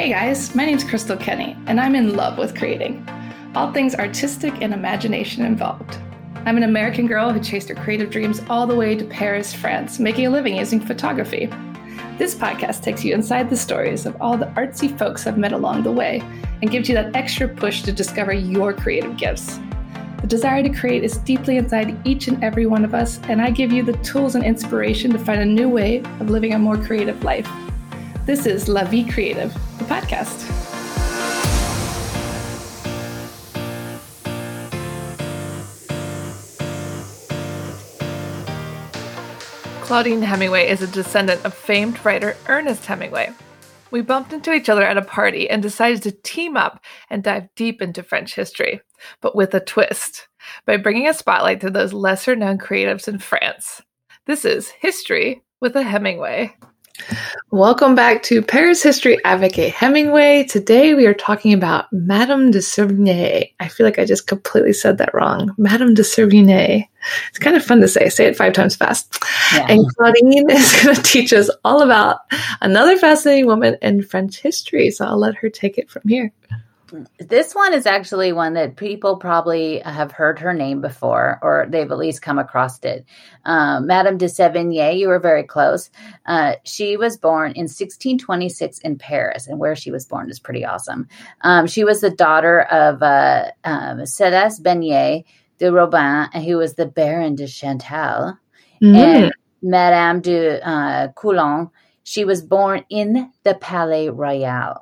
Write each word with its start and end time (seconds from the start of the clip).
Hey 0.00 0.08
guys, 0.08 0.54
my 0.54 0.64
name's 0.64 0.82
Crystal 0.82 1.14
Kenny, 1.14 1.54
and 1.66 1.78
I'm 1.78 1.94
in 1.94 2.16
love 2.16 2.38
with 2.38 2.56
creating. 2.56 3.06
All 3.54 3.70
things 3.70 3.94
artistic 3.94 4.62
and 4.62 4.72
imagination 4.72 5.44
involved. 5.44 5.98
I'm 6.46 6.56
an 6.56 6.62
American 6.62 7.06
girl 7.06 7.30
who 7.30 7.38
chased 7.38 7.68
her 7.68 7.74
creative 7.74 8.08
dreams 8.08 8.40
all 8.48 8.66
the 8.66 8.74
way 8.74 8.94
to 8.94 9.04
Paris, 9.04 9.52
France, 9.52 9.98
making 9.98 10.26
a 10.26 10.30
living 10.30 10.56
using 10.56 10.80
photography. 10.80 11.50
This 12.16 12.34
podcast 12.34 12.82
takes 12.82 13.04
you 13.04 13.12
inside 13.12 13.50
the 13.50 13.58
stories 13.58 14.06
of 14.06 14.16
all 14.22 14.38
the 14.38 14.46
artsy 14.56 14.98
folks 14.98 15.26
I've 15.26 15.36
met 15.36 15.52
along 15.52 15.82
the 15.82 15.92
way 15.92 16.22
and 16.62 16.70
gives 16.70 16.88
you 16.88 16.94
that 16.94 17.14
extra 17.14 17.46
push 17.46 17.82
to 17.82 17.92
discover 17.92 18.32
your 18.32 18.72
creative 18.72 19.18
gifts. 19.18 19.60
The 20.22 20.26
desire 20.26 20.62
to 20.62 20.70
create 20.70 21.04
is 21.04 21.18
deeply 21.18 21.58
inside 21.58 21.94
each 22.06 22.26
and 22.26 22.42
every 22.42 22.64
one 22.64 22.86
of 22.86 22.94
us, 22.94 23.20
and 23.24 23.42
I 23.42 23.50
give 23.50 23.70
you 23.70 23.82
the 23.82 23.98
tools 23.98 24.34
and 24.34 24.44
inspiration 24.46 25.10
to 25.10 25.18
find 25.18 25.42
a 25.42 25.44
new 25.44 25.68
way 25.68 25.98
of 26.20 26.30
living 26.30 26.54
a 26.54 26.58
more 26.58 26.78
creative 26.78 27.22
life. 27.22 27.50
This 28.26 28.44
is 28.44 28.68
La 28.68 28.84
Vie 28.84 29.10
Creative, 29.10 29.52
the 29.78 29.84
podcast. 29.84 30.46
Claudine 39.80 40.20
Hemingway 40.20 40.68
is 40.68 40.82
a 40.82 40.86
descendant 40.86 41.42
of 41.46 41.54
famed 41.54 42.04
writer 42.04 42.36
Ernest 42.46 42.84
Hemingway. 42.84 43.32
We 43.90 44.02
bumped 44.02 44.34
into 44.34 44.52
each 44.52 44.68
other 44.68 44.84
at 44.84 44.98
a 44.98 45.02
party 45.02 45.48
and 45.48 45.62
decided 45.62 46.02
to 46.02 46.12
team 46.12 46.58
up 46.58 46.84
and 47.08 47.24
dive 47.24 47.48
deep 47.56 47.80
into 47.80 48.02
French 48.02 48.34
history, 48.34 48.82
but 49.22 49.34
with 49.34 49.54
a 49.54 49.60
twist, 49.60 50.28
by 50.66 50.76
bringing 50.76 51.08
a 51.08 51.14
spotlight 51.14 51.62
to 51.62 51.70
those 51.70 51.94
lesser 51.94 52.36
known 52.36 52.58
creatives 52.58 53.08
in 53.08 53.18
France. 53.18 53.80
This 54.26 54.44
is 54.44 54.68
History 54.68 55.42
with 55.58 55.74
a 55.74 55.82
Hemingway. 55.82 56.54
Welcome 57.50 57.94
back 57.94 58.22
to 58.24 58.42
Paris 58.42 58.82
History 58.82 59.18
Avec 59.24 59.58
A 59.58 59.68
Hemingway. 59.68 60.44
Today 60.44 60.94
we 60.94 61.06
are 61.06 61.14
talking 61.14 61.52
about 61.52 61.92
Madame 61.92 62.50
de 62.50 62.58
Sévigné. 62.58 63.52
I 63.58 63.68
feel 63.68 63.84
like 63.84 63.98
I 63.98 64.04
just 64.04 64.26
completely 64.26 64.72
said 64.72 64.98
that 64.98 65.12
wrong. 65.12 65.54
Madame 65.58 65.94
de 65.94 66.02
Sévigné. 66.02 66.88
It's 67.28 67.38
kind 67.38 67.56
of 67.56 67.64
fun 67.64 67.80
to 67.80 67.88
say. 67.88 68.08
Say 68.08 68.26
it 68.26 68.36
five 68.36 68.52
times 68.52 68.76
fast. 68.76 69.22
Yeah. 69.52 69.66
And 69.68 69.84
Claudine 69.96 70.50
is 70.50 70.82
going 70.82 70.94
to 70.94 71.02
teach 71.02 71.32
us 71.32 71.50
all 71.64 71.82
about 71.82 72.20
another 72.60 72.96
fascinating 72.96 73.46
woman 73.46 73.76
in 73.82 74.02
French 74.02 74.40
history. 74.40 74.90
So 74.90 75.04
I'll 75.06 75.18
let 75.18 75.34
her 75.36 75.50
take 75.50 75.78
it 75.78 75.90
from 75.90 76.02
here. 76.06 76.32
This 77.18 77.54
one 77.54 77.72
is 77.74 77.86
actually 77.86 78.32
one 78.32 78.54
that 78.54 78.76
people 78.76 79.16
probably 79.16 79.78
have 79.80 80.12
heard 80.12 80.38
her 80.38 80.52
name 80.52 80.80
before, 80.80 81.38
or 81.42 81.66
they've 81.68 81.90
at 81.90 81.98
least 81.98 82.22
come 82.22 82.38
across 82.38 82.78
it. 82.80 83.04
Um, 83.44 83.86
Madame 83.86 84.18
de 84.18 84.26
Sévigné, 84.26 84.98
you 84.98 85.08
were 85.08 85.18
very 85.18 85.42
close. 85.42 85.90
Uh, 86.26 86.54
she 86.64 86.96
was 86.96 87.16
born 87.16 87.52
in 87.52 87.64
1626 87.64 88.78
in 88.80 88.98
Paris, 88.98 89.46
and 89.46 89.58
where 89.58 89.76
she 89.76 89.90
was 89.90 90.06
born 90.06 90.30
is 90.30 90.40
pretty 90.40 90.64
awesome. 90.64 91.08
Um, 91.42 91.66
she 91.66 91.84
was 91.84 92.00
the 92.00 92.10
daughter 92.10 92.62
of 92.62 93.02
uh, 93.02 93.50
um, 93.64 93.98
Céleste 94.00 94.62
Beignet 94.62 95.24
de 95.58 95.70
Robin, 95.70 96.28
who 96.42 96.56
was 96.56 96.74
the 96.74 96.86
Baron 96.86 97.34
de 97.34 97.46
Chantal, 97.46 98.38
mm. 98.82 98.96
and 98.96 99.32
Madame 99.62 100.20
de 100.20 100.60
uh, 100.66 101.08
Coulon. 101.12 101.70
She 102.02 102.24
was 102.24 102.42
born 102.42 102.84
in 102.88 103.30
the 103.44 103.54
Palais 103.54 104.08
Royal. 104.08 104.80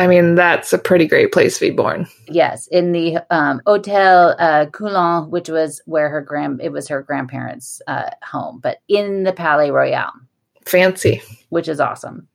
I 0.00 0.06
mean, 0.06 0.34
that's 0.34 0.72
a 0.72 0.78
pretty 0.78 1.06
great 1.06 1.30
place 1.30 1.58
to 1.58 1.66
be 1.66 1.76
born. 1.76 2.08
Yes, 2.26 2.66
in 2.68 2.92
the 2.92 3.18
um, 3.28 3.60
Hotel 3.66 4.34
uh, 4.38 4.64
Coulon, 4.72 5.30
which 5.30 5.50
was 5.50 5.82
where 5.84 6.08
her 6.08 6.22
grand 6.22 6.62
it 6.62 6.72
was 6.72 6.88
her 6.88 7.02
grandparents' 7.02 7.82
uh, 7.86 8.08
home, 8.22 8.60
but 8.62 8.78
in 8.88 9.24
the 9.24 9.34
Palais 9.34 9.70
Royal. 9.70 10.10
Fancy, 10.64 11.20
which 11.50 11.68
is 11.68 11.80
awesome. 11.80 12.26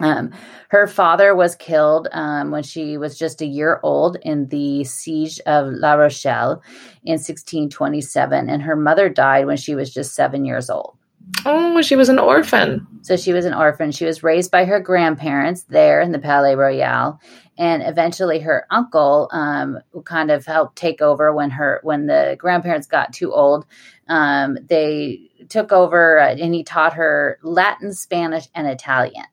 Um, 0.00 0.30
her 0.70 0.86
father 0.86 1.34
was 1.34 1.54
killed 1.54 2.08
um, 2.12 2.50
when 2.50 2.62
she 2.62 2.96
was 2.96 3.18
just 3.18 3.42
a 3.42 3.46
year 3.46 3.78
old 3.82 4.16
in 4.22 4.48
the 4.48 4.84
siege 4.84 5.38
of 5.40 5.66
La 5.70 5.92
Rochelle 5.92 6.62
in 7.04 7.18
1627, 7.18 8.48
and 8.48 8.62
her 8.62 8.74
mother 8.74 9.10
died 9.10 9.44
when 9.44 9.58
she 9.58 9.74
was 9.74 9.92
just 9.92 10.14
seven 10.14 10.46
years 10.46 10.70
old. 10.70 10.96
Oh, 11.44 11.82
she 11.82 11.96
was 11.96 12.08
an 12.08 12.18
orphan. 12.18 12.86
So 13.02 13.16
she 13.16 13.32
was 13.32 13.44
an 13.44 13.54
orphan. 13.54 13.90
She 13.90 14.04
was 14.04 14.22
raised 14.22 14.50
by 14.50 14.64
her 14.64 14.78
grandparents 14.78 15.64
there 15.64 16.00
in 16.00 16.12
the 16.12 16.18
Palais 16.18 16.54
Royal, 16.54 17.20
and 17.58 17.82
eventually 17.82 18.38
her 18.40 18.66
uncle 18.70 19.28
um, 19.32 19.78
who 19.90 20.02
kind 20.02 20.30
of 20.30 20.46
helped 20.46 20.76
take 20.76 21.02
over 21.02 21.32
when 21.32 21.50
her 21.50 21.80
when 21.82 22.06
the 22.06 22.36
grandparents 22.38 22.86
got 22.86 23.12
too 23.12 23.32
old. 23.32 23.66
Um, 24.08 24.56
they 24.68 25.30
took 25.48 25.72
over, 25.72 26.20
uh, 26.20 26.34
and 26.34 26.54
he 26.54 26.62
taught 26.62 26.94
her 26.94 27.38
Latin, 27.42 27.92
Spanish, 27.92 28.48
and 28.54 28.66
Italian. 28.68 29.24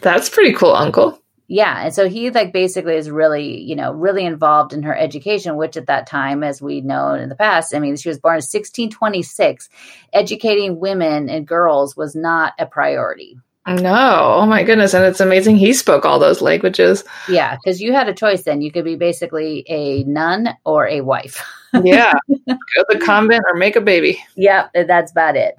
That's 0.00 0.28
pretty 0.28 0.52
cool, 0.52 0.72
uncle 0.72 1.20
yeah 1.48 1.84
and 1.84 1.94
so 1.94 2.08
he 2.08 2.30
like 2.30 2.52
basically 2.52 2.94
is 2.94 3.10
really 3.10 3.60
you 3.62 3.76
know 3.76 3.92
really 3.92 4.24
involved 4.24 4.72
in 4.72 4.82
her 4.82 4.96
education 4.96 5.56
which 5.56 5.76
at 5.76 5.86
that 5.86 6.06
time 6.06 6.42
as 6.42 6.60
we 6.60 6.80
know 6.80 7.14
in 7.14 7.28
the 7.28 7.34
past 7.34 7.74
i 7.74 7.78
mean 7.78 7.96
she 7.96 8.08
was 8.08 8.18
born 8.18 8.34
in 8.34 8.38
1626 8.38 9.68
educating 10.12 10.80
women 10.80 11.28
and 11.28 11.46
girls 11.46 11.96
was 11.96 12.14
not 12.14 12.54
a 12.58 12.66
priority. 12.66 13.38
No 13.66 14.36
oh 14.40 14.46
my 14.46 14.62
goodness 14.62 14.94
and 14.94 15.04
it's 15.04 15.20
amazing 15.20 15.56
he 15.56 15.72
spoke 15.72 16.04
all 16.04 16.20
those 16.20 16.40
languages. 16.40 17.02
Yeah 17.28 17.56
because 17.56 17.80
you 17.80 17.92
had 17.92 18.08
a 18.08 18.14
choice 18.14 18.44
then. 18.44 18.62
You 18.62 18.70
could 18.70 18.84
be 18.84 18.94
basically 18.94 19.64
a 19.68 20.04
nun 20.04 20.48
or 20.64 20.86
a 20.86 21.00
wife. 21.00 21.44
Yeah 21.82 22.14
go 22.28 22.54
to 22.54 22.86
the 22.88 23.02
convent 23.04 23.44
or 23.46 23.58
make 23.58 23.76
a 23.76 23.80
baby. 23.80 24.22
Yeah 24.36 24.68
that's 24.72 25.10
about 25.10 25.36
it. 25.36 25.56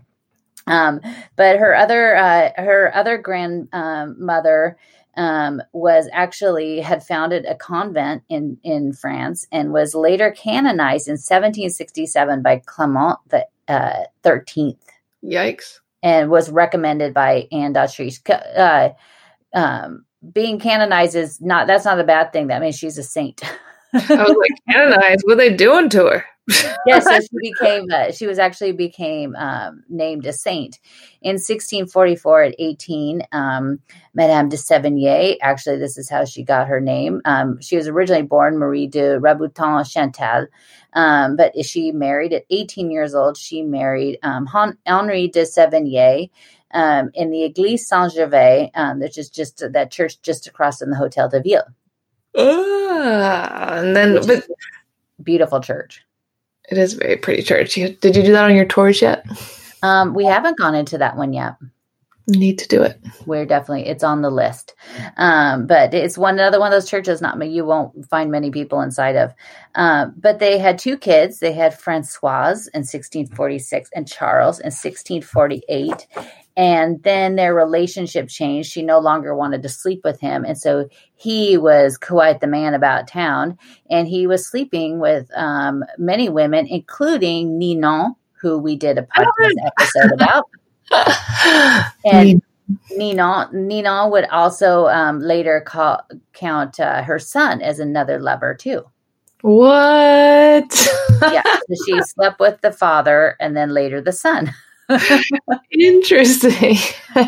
Um, 0.65 1.01
but 1.35 1.57
her 1.59 1.75
other 1.75 2.15
uh, 2.15 2.49
her 2.57 2.91
other 2.95 3.17
grandmother 3.17 4.77
um, 5.17 5.61
was 5.73 6.07
actually 6.13 6.79
had 6.79 7.03
founded 7.03 7.45
a 7.45 7.55
convent 7.55 8.23
in 8.29 8.57
in 8.63 8.93
France 8.93 9.47
and 9.51 9.73
was 9.73 9.95
later 9.95 10.31
canonized 10.31 11.07
in 11.07 11.13
1767 11.13 12.41
by 12.41 12.61
Clement 12.65 13.17
the 13.29 13.45
uh, 13.67 14.03
Thirteenth. 14.23 14.83
Yikes! 15.23 15.79
And 16.03 16.29
was 16.29 16.51
recommended 16.51 17.13
by 17.13 17.47
Anne 17.51 17.73
d'Autriche. 17.73 18.21
Uh, 18.29 18.89
um, 19.53 20.05
being 20.31 20.59
canonized 20.59 21.15
is 21.15 21.41
not 21.41 21.67
that's 21.67 21.85
not 21.85 21.99
a 21.99 22.03
bad 22.03 22.31
thing. 22.31 22.47
That 22.47 22.61
means 22.61 22.77
she's 22.77 22.97
a 22.97 23.03
saint. 23.03 23.41
I 23.93 23.99
was 23.99 24.37
like, 24.37 24.51
canonized? 24.69 25.23
What 25.25 25.33
are 25.33 25.37
they 25.37 25.55
doing 25.55 25.89
to 25.89 26.05
her? 26.05 26.25
Yes, 26.85 27.03
so 27.03 27.19
she 27.19 27.51
became. 27.51 27.87
Uh, 27.91 28.11
she 28.11 28.27
was 28.27 28.39
actually 28.39 28.71
became 28.71 29.35
um, 29.35 29.83
named 29.89 30.25
a 30.25 30.33
saint 30.33 30.79
in 31.21 31.33
1644 31.33 32.43
at 32.43 32.55
18. 32.57 33.21
Um, 33.31 33.79
Madame 34.13 34.49
de 34.49 34.57
Sévigné. 34.57 35.37
Actually, 35.41 35.77
this 35.77 35.97
is 35.97 36.09
how 36.09 36.25
she 36.25 36.43
got 36.43 36.67
her 36.67 36.79
name. 36.79 37.21
Um, 37.25 37.59
she 37.61 37.75
was 37.75 37.87
originally 37.87 38.23
born 38.23 38.57
Marie 38.57 38.87
de 38.87 39.19
Rabutin 39.19 39.89
Chantal, 39.89 40.47
um, 40.93 41.35
but 41.35 41.53
she 41.65 41.91
married 41.91 42.33
at 42.33 42.45
18 42.49 42.91
years 42.91 43.13
old. 43.13 43.37
She 43.37 43.61
married 43.61 44.19
um, 44.23 44.47
Henri 44.85 45.27
de 45.27 45.43
Sévigné. 45.43 46.29
Um, 46.71 47.11
in 47.13 47.31
the 47.31 47.49
Église 47.49 47.79
Saint 47.79 48.11
Gervais, 48.11 48.71
which 48.97 49.17
is 49.17 49.29
just 49.29 49.63
that 49.71 49.89
church 49.89 50.21
just 50.21 50.47
across 50.47 50.79
from 50.79 50.89
the 50.89 50.97
Hotel 50.97 51.29
de 51.29 51.41
Ville. 51.41 51.63
Ah, 52.37 53.77
and 53.77 53.95
then 53.95 54.25
but 54.27 54.45
beautiful 55.23 55.59
church. 55.59 56.06
It 56.67 56.77
is 56.77 56.93
very 56.93 57.17
pretty 57.17 57.43
church. 57.43 57.75
Did 57.75 58.15
you 58.15 58.23
do 58.23 58.31
that 58.33 58.45
on 58.45 58.55
your 58.55 58.65
tours 58.65 59.01
yet? 59.01 59.25
Um, 59.83 60.13
we 60.13 60.25
haven't 60.25 60.57
gone 60.57 60.75
into 60.75 60.97
that 60.97 61.15
one 61.15 61.33
yet. 61.33 61.55
Need 62.29 62.59
to 62.59 62.67
do 62.67 62.81
it. 62.81 62.99
We're 63.25 63.45
definitely 63.45 63.87
it's 63.87 64.03
on 64.03 64.21
the 64.21 64.29
list, 64.29 64.75
um, 65.15 65.65
but 65.65 65.93
it's 65.93 66.17
one 66.17 66.33
another 66.33 66.59
one 66.59 66.73
of 66.73 66.75
those 66.75 66.89
churches. 66.89 67.21
Not 67.21 67.41
you 67.47 67.63
won't 67.63 68.05
find 68.09 68.29
many 68.29 68.51
people 68.51 68.81
inside 68.81 69.15
of. 69.15 69.33
Um, 69.75 70.13
but 70.17 70.39
they 70.39 70.57
had 70.57 70.77
two 70.77 70.97
kids. 70.97 71.39
They 71.39 71.53
had 71.53 71.79
Francoise 71.79 72.67
in 72.67 72.79
1646 72.79 73.91
and 73.95 74.05
Charles 74.05 74.59
in 74.59 74.71
1648, 74.71 76.05
and 76.57 77.01
then 77.03 77.35
their 77.35 77.53
relationship 77.53 78.27
changed. 78.27 78.71
She 78.71 78.81
no 78.81 78.97
longer 78.97 79.35
wanted 79.35 79.61
to 79.61 79.69
sleep 79.69 80.01
with 80.03 80.19
him. 80.19 80.43
And 80.43 80.57
so 80.57 80.89
he 81.15 81.55
was 81.55 81.97
quite 81.97 82.41
the 82.41 82.47
man 82.47 82.73
about 82.73 83.07
town. 83.07 83.59
And 83.91 84.07
he 84.07 84.25
was 84.25 84.45
sleeping 84.45 84.99
with 84.99 85.29
um, 85.35 85.85
many 85.99 86.29
women, 86.29 86.65
including 86.65 87.59
Ninon, 87.59 88.15
who 88.41 88.57
we 88.57 88.75
did 88.75 88.97
a 88.97 89.03
podcast 89.15 89.53
episode 89.65 90.11
about. 90.11 90.49
and 92.05 92.41
Ninon, 92.97 93.53
Ninon 93.53 94.11
would 94.11 94.25
also 94.25 94.87
um, 94.87 95.19
later 95.19 95.61
call, 95.61 96.01
count 96.33 96.79
uh, 96.79 97.03
her 97.03 97.19
son 97.19 97.61
as 97.61 97.79
another 97.79 98.19
lover, 98.19 98.53
too. 98.53 98.83
What? 99.41 100.87
yeah. 101.21 101.43
So 101.43 101.75
she 101.85 102.01
slept 102.01 102.39
with 102.39 102.59
the 102.61 102.71
father 102.71 103.35
and 103.39 103.55
then 103.55 103.73
later 103.73 104.01
the 104.01 104.11
son. 104.11 104.53
Interesting. 105.71 106.77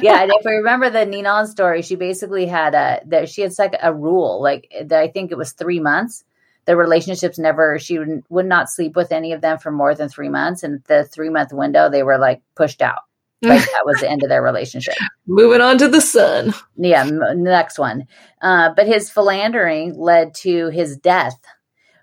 yeah, 0.01 0.23
and 0.23 0.31
if 0.33 0.41
we 0.45 0.51
remember 0.51 0.89
the 0.89 1.05
Ninon 1.05 1.47
story, 1.47 1.81
she 1.81 1.95
basically 1.95 2.45
had 2.45 2.73
a 2.73 3.01
that 3.07 3.29
she 3.29 3.41
had 3.41 3.51
like 3.59 3.75
a 3.81 3.93
rule, 3.93 4.41
like 4.41 4.73
I 4.91 5.09
think 5.09 5.31
it 5.31 5.37
was 5.37 5.51
three 5.51 5.79
months. 5.79 6.23
The 6.65 6.77
relationships 6.77 7.37
never 7.37 7.79
she 7.79 7.99
would, 7.99 8.23
would 8.29 8.45
not 8.45 8.69
sleep 8.69 8.95
with 8.95 9.11
any 9.11 9.33
of 9.33 9.41
them 9.41 9.57
for 9.57 9.71
more 9.71 9.93
than 9.93 10.07
three 10.07 10.29
months, 10.29 10.63
and 10.63 10.81
the 10.85 11.03
three 11.03 11.29
month 11.29 11.51
window 11.51 11.89
they 11.89 12.03
were 12.03 12.17
like 12.17 12.41
pushed 12.55 12.81
out. 12.81 13.01
Like 13.41 13.61
that 13.71 13.85
was 13.85 13.99
the 14.01 14.09
end 14.09 14.23
of 14.23 14.29
their 14.29 14.41
relationship. 14.41 14.95
Moving 15.27 15.61
on 15.61 15.77
to 15.79 15.87
the 15.87 16.01
son. 16.01 16.53
Yeah, 16.77 17.05
m- 17.05 17.43
next 17.43 17.79
one. 17.79 18.07
Uh, 18.41 18.71
but 18.75 18.87
his 18.87 19.09
philandering 19.09 19.93
led 19.97 20.33
to 20.35 20.69
his 20.69 20.97
death 20.97 21.37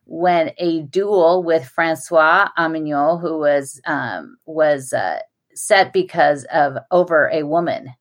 when 0.06 0.53
a 0.59 0.83
duel 0.83 1.43
with 1.43 1.67
Francois 1.67 2.49
Armignaud, 2.59 3.21
who 3.21 3.38
was 3.38 3.81
um, 3.87 4.37
was 4.47 4.93
uh, 4.93 5.19
set 5.55 5.93
because 5.93 6.44
of 6.53 6.77
over 6.91 7.29
a 7.33 7.43
woman. 7.43 7.93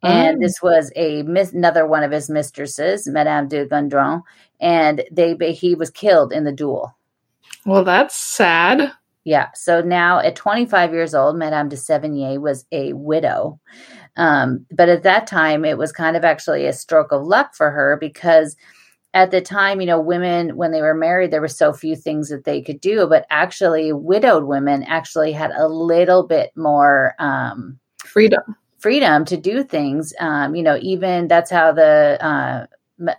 And 0.00 0.36
Oh. 0.36 0.40
this 0.40 0.62
was 0.62 0.92
a 0.94 1.24
mis- 1.24 1.52
another 1.52 1.84
one 1.84 2.04
of 2.04 2.12
his 2.12 2.30
mistresses, 2.30 3.08
Madame 3.08 3.48
de 3.48 3.66
Gondron, 3.66 4.22
and 4.60 5.02
they 5.10 5.34
he 5.52 5.74
was 5.74 5.90
killed 5.90 6.32
in 6.32 6.44
the 6.44 6.52
duel. 6.52 6.96
Well, 7.66 7.82
that's 7.82 8.14
sad. 8.14 8.92
Yeah. 9.28 9.48
So 9.54 9.82
now 9.82 10.20
at 10.20 10.36
25 10.36 10.94
years 10.94 11.14
old, 11.14 11.36
Madame 11.36 11.68
de 11.68 11.76
Sévigné 11.76 12.40
was 12.40 12.64
a 12.72 12.94
widow. 12.94 13.60
Um, 14.16 14.64
but 14.70 14.88
at 14.88 15.02
that 15.02 15.26
time, 15.26 15.66
it 15.66 15.76
was 15.76 15.92
kind 15.92 16.16
of 16.16 16.24
actually 16.24 16.64
a 16.64 16.72
stroke 16.72 17.12
of 17.12 17.26
luck 17.26 17.54
for 17.54 17.70
her 17.70 17.98
because 18.00 18.56
at 19.12 19.30
the 19.30 19.42
time, 19.42 19.82
you 19.82 19.86
know, 19.86 20.00
women, 20.00 20.56
when 20.56 20.72
they 20.72 20.80
were 20.80 20.94
married, 20.94 21.30
there 21.30 21.42
were 21.42 21.46
so 21.46 21.74
few 21.74 21.94
things 21.94 22.30
that 22.30 22.44
they 22.44 22.62
could 22.62 22.80
do. 22.80 23.06
But 23.06 23.26
actually, 23.28 23.92
widowed 23.92 24.44
women 24.44 24.82
actually 24.84 25.32
had 25.32 25.50
a 25.50 25.68
little 25.68 26.26
bit 26.26 26.50
more. 26.56 27.14
Um, 27.18 27.78
Freedom. 28.02 28.56
freedom 28.78 29.26
to 29.26 29.36
do 29.36 29.62
things. 29.62 30.14
Um, 30.20 30.54
you 30.54 30.62
know, 30.62 30.78
even 30.80 31.28
that's 31.28 31.50
how 31.50 31.72
the 31.72 32.16
uh, 32.24 32.66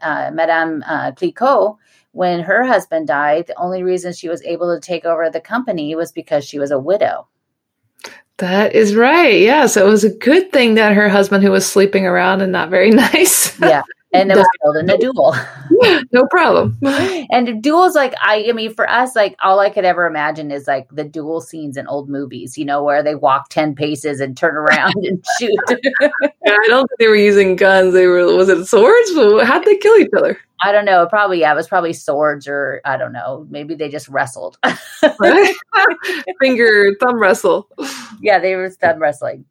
uh, 0.01 0.31
Madame 0.33 0.83
uh, 0.87 1.11
Clicquot, 1.11 1.77
when 2.11 2.39
her 2.39 2.63
husband 2.65 3.07
died, 3.07 3.47
the 3.47 3.59
only 3.59 3.83
reason 3.83 4.13
she 4.13 4.29
was 4.29 4.41
able 4.43 4.73
to 4.73 4.81
take 4.81 5.05
over 5.05 5.29
the 5.29 5.41
company 5.41 5.95
was 5.95 6.11
because 6.11 6.45
she 6.45 6.59
was 6.59 6.71
a 6.71 6.79
widow. 6.79 7.27
That 8.37 8.73
is 8.73 8.95
right. 8.95 9.39
Yeah. 9.39 9.65
So 9.65 9.85
it 9.85 9.89
was 9.89 10.05
a 10.05 10.15
good 10.15 10.51
thing 10.51 10.75
that 10.75 10.93
her 10.95 11.09
husband, 11.09 11.43
who 11.43 11.51
was 11.51 11.69
sleeping 11.69 12.05
around 12.05 12.41
and 12.41 12.51
not 12.51 12.69
very 12.69 12.89
nice, 12.91 13.59
Yeah. 13.59 13.83
And 14.11 14.31
it 14.31 14.37
was 14.37 14.47
killed 14.61 14.77
in 14.77 14.89
a 14.89 14.97
duel. 14.99 15.35
no 16.11 16.25
problem. 16.31 16.77
and 16.83 17.61
duels, 17.61 17.95
like, 17.95 18.13
I, 18.19 18.47
I 18.49 18.51
mean, 18.53 18.73
for 18.73 18.89
us, 18.89 19.15
like, 19.15 19.35
all 19.41 19.59
I 19.59 19.69
could 19.69 19.85
ever 19.85 20.05
imagine 20.05 20.51
is 20.51 20.67
like 20.67 20.87
the 20.91 21.03
duel 21.03 21.41
scenes 21.41 21.77
in 21.77 21.87
old 21.87 22.09
movies, 22.09 22.57
you 22.57 22.65
know, 22.65 22.83
where 22.83 23.03
they 23.03 23.15
walk 23.15 23.49
10 23.49 23.75
paces 23.75 24.19
and 24.19 24.35
turn 24.35 24.55
around 24.55 24.95
and 24.95 25.23
shoot. 25.39 25.53
Yeah, 26.01 26.09
I 26.47 26.67
don't 26.67 26.87
think 26.87 26.99
they 26.99 27.07
were 27.07 27.15
using 27.15 27.55
guns. 27.55 27.93
They 27.93 28.07
were, 28.07 28.35
was 28.35 28.49
it 28.49 28.65
swords? 28.65 29.11
How'd 29.47 29.65
they 29.65 29.77
kill 29.77 29.97
each 29.97 30.09
other? 30.17 30.39
I 30.61 30.71
don't 30.71 30.85
know. 30.85 31.05
Probably, 31.05 31.39
yeah, 31.39 31.53
it 31.53 31.55
was 31.55 31.67
probably 31.67 31.93
swords 31.93 32.47
or 32.47 32.81
I 32.83 32.97
don't 32.97 33.13
know. 33.13 33.45
Maybe 33.49 33.75
they 33.75 33.89
just 33.89 34.09
wrestled. 34.09 34.57
Finger, 36.41 36.95
thumb 36.99 37.19
wrestle. 37.21 37.69
yeah, 38.21 38.39
they 38.39 38.55
were 38.55 38.69
thumb 38.69 38.99
wrestling. 38.99 39.45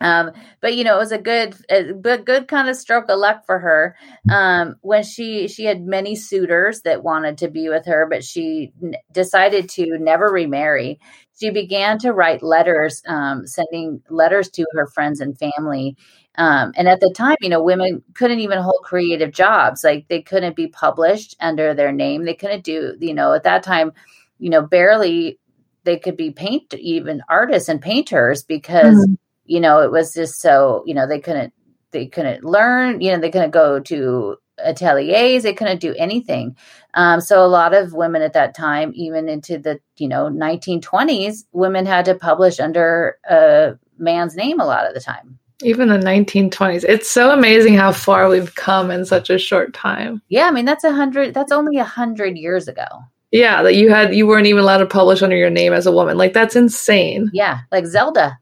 Um, 0.00 0.32
but 0.60 0.74
you 0.74 0.84
know, 0.84 0.96
it 0.96 0.98
was 0.98 1.12
a 1.12 1.18
good, 1.18 1.54
a 1.70 1.92
good, 1.92 2.48
kind 2.48 2.68
of 2.68 2.76
stroke 2.76 3.08
of 3.08 3.18
luck 3.18 3.46
for 3.46 3.58
her. 3.58 3.96
Um, 4.30 4.76
when 4.82 5.02
she 5.02 5.48
she 5.48 5.64
had 5.64 5.82
many 5.82 6.16
suitors 6.16 6.82
that 6.82 7.02
wanted 7.02 7.38
to 7.38 7.48
be 7.48 7.68
with 7.68 7.86
her, 7.86 8.06
but 8.08 8.24
she 8.24 8.72
n- 8.82 8.94
decided 9.12 9.68
to 9.70 9.98
never 9.98 10.26
remarry. 10.26 11.00
She 11.38 11.50
began 11.50 11.98
to 11.98 12.12
write 12.12 12.42
letters, 12.42 13.02
um, 13.06 13.46
sending 13.46 14.02
letters 14.08 14.50
to 14.50 14.64
her 14.72 14.86
friends 14.86 15.20
and 15.20 15.38
family. 15.38 15.96
Um, 16.38 16.72
and 16.76 16.88
at 16.88 17.00
the 17.00 17.12
time, 17.16 17.36
you 17.40 17.48
know, 17.48 17.62
women 17.62 18.02
couldn't 18.14 18.40
even 18.40 18.58
hold 18.58 18.82
creative 18.84 19.32
jobs; 19.32 19.82
like 19.82 20.06
they 20.08 20.20
couldn't 20.22 20.56
be 20.56 20.68
published 20.68 21.36
under 21.40 21.72
their 21.74 21.92
name. 21.92 22.24
They 22.24 22.34
couldn't 22.34 22.64
do, 22.64 22.96
you 23.00 23.14
know, 23.14 23.32
at 23.32 23.44
that 23.44 23.62
time, 23.62 23.92
you 24.38 24.50
know, 24.50 24.62
barely 24.62 25.38
they 25.84 25.98
could 25.98 26.16
be 26.16 26.32
paint 26.32 26.74
even 26.74 27.22
artists 27.28 27.68
and 27.68 27.80
painters 27.80 28.42
because 28.42 29.08
you 29.46 29.60
know 29.60 29.80
it 29.80 29.90
was 29.90 30.12
just 30.14 30.40
so 30.40 30.82
you 30.86 30.94
know 30.94 31.06
they 31.06 31.20
couldn't 31.20 31.52
they 31.92 32.06
couldn't 32.06 32.44
learn 32.44 33.00
you 33.00 33.10
know 33.12 33.18
they 33.18 33.30
couldn't 33.30 33.50
go 33.52 33.80
to 33.80 34.36
ateliers 34.64 35.42
they 35.42 35.52
couldn't 35.52 35.80
do 35.80 35.94
anything 35.98 36.56
um, 36.94 37.20
so 37.20 37.44
a 37.44 37.46
lot 37.46 37.74
of 37.74 37.92
women 37.92 38.22
at 38.22 38.32
that 38.32 38.54
time 38.54 38.90
even 38.94 39.28
into 39.28 39.58
the 39.58 39.78
you 39.98 40.08
know 40.08 40.28
1920s 40.30 41.44
women 41.52 41.84
had 41.86 42.04
to 42.06 42.14
publish 42.14 42.58
under 42.58 43.18
a 43.28 43.74
man's 43.98 44.34
name 44.34 44.58
a 44.60 44.64
lot 44.66 44.86
of 44.86 44.94
the 44.94 45.00
time 45.00 45.38
Even 45.62 45.88
the 45.88 45.96
1920s. 45.98 46.84
It's 46.84 47.10
so 47.10 47.30
amazing 47.32 47.74
how 47.74 47.92
far 47.92 48.28
we've 48.28 48.54
come 48.54 48.90
in 48.90 49.04
such 49.06 49.30
a 49.30 49.38
short 49.38 49.72
time. 49.74 50.22
yeah 50.28 50.46
i 50.48 50.50
mean 50.50 50.64
that's 50.64 50.84
a 50.84 50.92
hundred 50.92 51.34
that's 51.34 51.52
only 51.52 51.76
a 51.78 51.84
hundred 51.84 52.36
years 52.38 52.66
ago 52.68 52.86
Yeah, 53.32 53.62
that 53.62 53.74
you 53.74 53.90
had 53.90 54.14
you 54.14 54.26
weren't 54.26 54.46
even 54.46 54.62
allowed 54.62 54.78
to 54.78 54.86
publish 54.86 55.20
under 55.22 55.36
your 55.36 55.50
name 55.50 55.72
as 55.74 55.86
a 55.86 55.92
woman. 55.92 56.16
Like 56.16 56.32
that's 56.32 56.56
insane. 56.56 57.30
yeah 57.34 57.60
like 57.72 57.84
zelda 57.86 58.38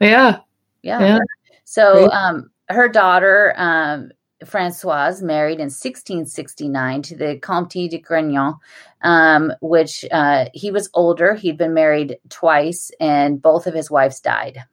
Yeah. 0.00 0.38
Yeah. 0.82 1.00
Yeah. 1.00 1.18
So 1.64 2.10
um, 2.10 2.50
her 2.68 2.88
daughter, 2.88 3.54
um, 3.56 4.10
Francoise, 4.44 5.22
married 5.22 5.58
in 5.58 5.66
1669 5.66 7.02
to 7.02 7.16
the 7.16 7.36
Comte 7.36 7.70
de 7.70 7.98
Grignan, 7.98 8.54
um, 9.02 9.52
which 9.60 10.04
uh, 10.10 10.46
he 10.54 10.70
was 10.70 10.88
older. 10.94 11.34
He'd 11.34 11.58
been 11.58 11.74
married 11.74 12.16
twice, 12.30 12.90
and 13.00 13.40
both 13.40 13.66
of 13.66 13.74
his 13.74 13.90
wives 13.90 14.20
died. 14.20 14.64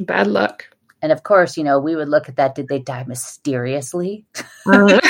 Bad 0.00 0.26
luck. 0.26 0.66
And 1.02 1.12
of 1.12 1.22
course, 1.22 1.56
you 1.56 1.64
know, 1.64 1.78
we 1.78 1.96
would 1.96 2.08
look 2.08 2.28
at 2.28 2.36
that. 2.36 2.54
Did 2.54 2.68
they 2.68 2.78
die 2.78 3.04
mysteriously? 3.06 4.26
well, 4.66 5.00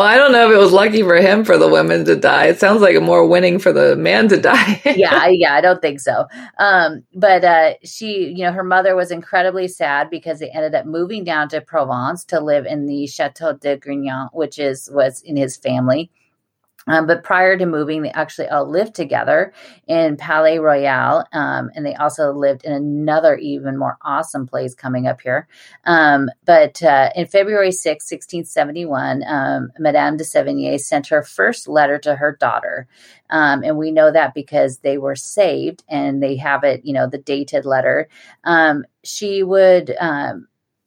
I 0.00 0.16
don't 0.16 0.32
know 0.32 0.48
if 0.50 0.54
it 0.54 0.58
was 0.58 0.72
lucky 0.72 1.02
for 1.02 1.16
him 1.16 1.44
for 1.44 1.58
the 1.58 1.68
women 1.68 2.04
to 2.06 2.16
die. 2.16 2.46
It 2.46 2.58
sounds 2.58 2.80
like 2.80 2.96
a 2.96 3.00
more 3.00 3.26
winning 3.26 3.58
for 3.58 3.72
the 3.72 3.94
man 3.96 4.28
to 4.28 4.40
die. 4.40 4.80
yeah, 4.84 5.26
yeah, 5.30 5.54
I 5.54 5.60
don't 5.60 5.82
think 5.82 6.00
so. 6.00 6.26
Um, 6.58 7.04
but 7.14 7.44
uh, 7.44 7.74
she, 7.84 8.32
you 8.34 8.44
know, 8.44 8.52
her 8.52 8.64
mother 8.64 8.96
was 8.96 9.10
incredibly 9.10 9.68
sad 9.68 10.08
because 10.10 10.38
they 10.38 10.50
ended 10.50 10.74
up 10.74 10.86
moving 10.86 11.24
down 11.24 11.48
to 11.50 11.60
Provence 11.60 12.24
to 12.26 12.40
live 12.40 12.64
in 12.64 12.86
the 12.86 13.06
Chateau 13.06 13.52
de 13.52 13.76
Grignan, 13.76 14.28
which 14.32 14.58
is 14.58 14.88
was 14.92 15.20
in 15.22 15.36
his 15.36 15.56
family. 15.56 16.10
Um, 16.88 17.06
but 17.06 17.22
prior 17.22 17.56
to 17.56 17.66
moving, 17.66 18.02
they 18.02 18.10
actually 18.10 18.48
all 18.48 18.68
lived 18.68 18.94
together 18.94 19.52
in 19.86 20.16
Palais 20.16 20.58
Royal, 20.58 21.24
um, 21.32 21.70
and 21.74 21.86
they 21.86 21.94
also 21.94 22.32
lived 22.32 22.64
in 22.64 22.72
another 22.72 23.36
even 23.36 23.78
more 23.78 23.98
awesome 24.02 24.46
place 24.46 24.74
coming 24.74 25.06
up 25.06 25.20
here. 25.20 25.46
Um, 25.84 26.28
but 26.44 26.82
uh, 26.82 27.10
in 27.14 27.26
February 27.26 27.72
6, 27.72 28.10
1671, 28.10 29.22
um, 29.26 29.70
Madame 29.78 30.16
de 30.16 30.24
Sévigné 30.24 30.78
sent 30.80 31.06
her 31.08 31.22
first 31.22 31.68
letter 31.68 31.98
to 31.98 32.16
her 32.16 32.36
daughter. 32.40 32.88
Um, 33.30 33.62
and 33.62 33.78
we 33.78 33.90
know 33.90 34.12
that 34.12 34.34
because 34.34 34.78
they 34.78 34.98
were 34.98 35.16
saved 35.16 35.84
and 35.88 36.22
they 36.22 36.36
have 36.36 36.64
it, 36.64 36.84
you 36.84 36.92
know, 36.92 37.08
the 37.08 37.18
dated 37.18 37.64
letter. 37.64 38.08
Um, 38.44 38.84
she 39.04 39.42
would 39.42 39.96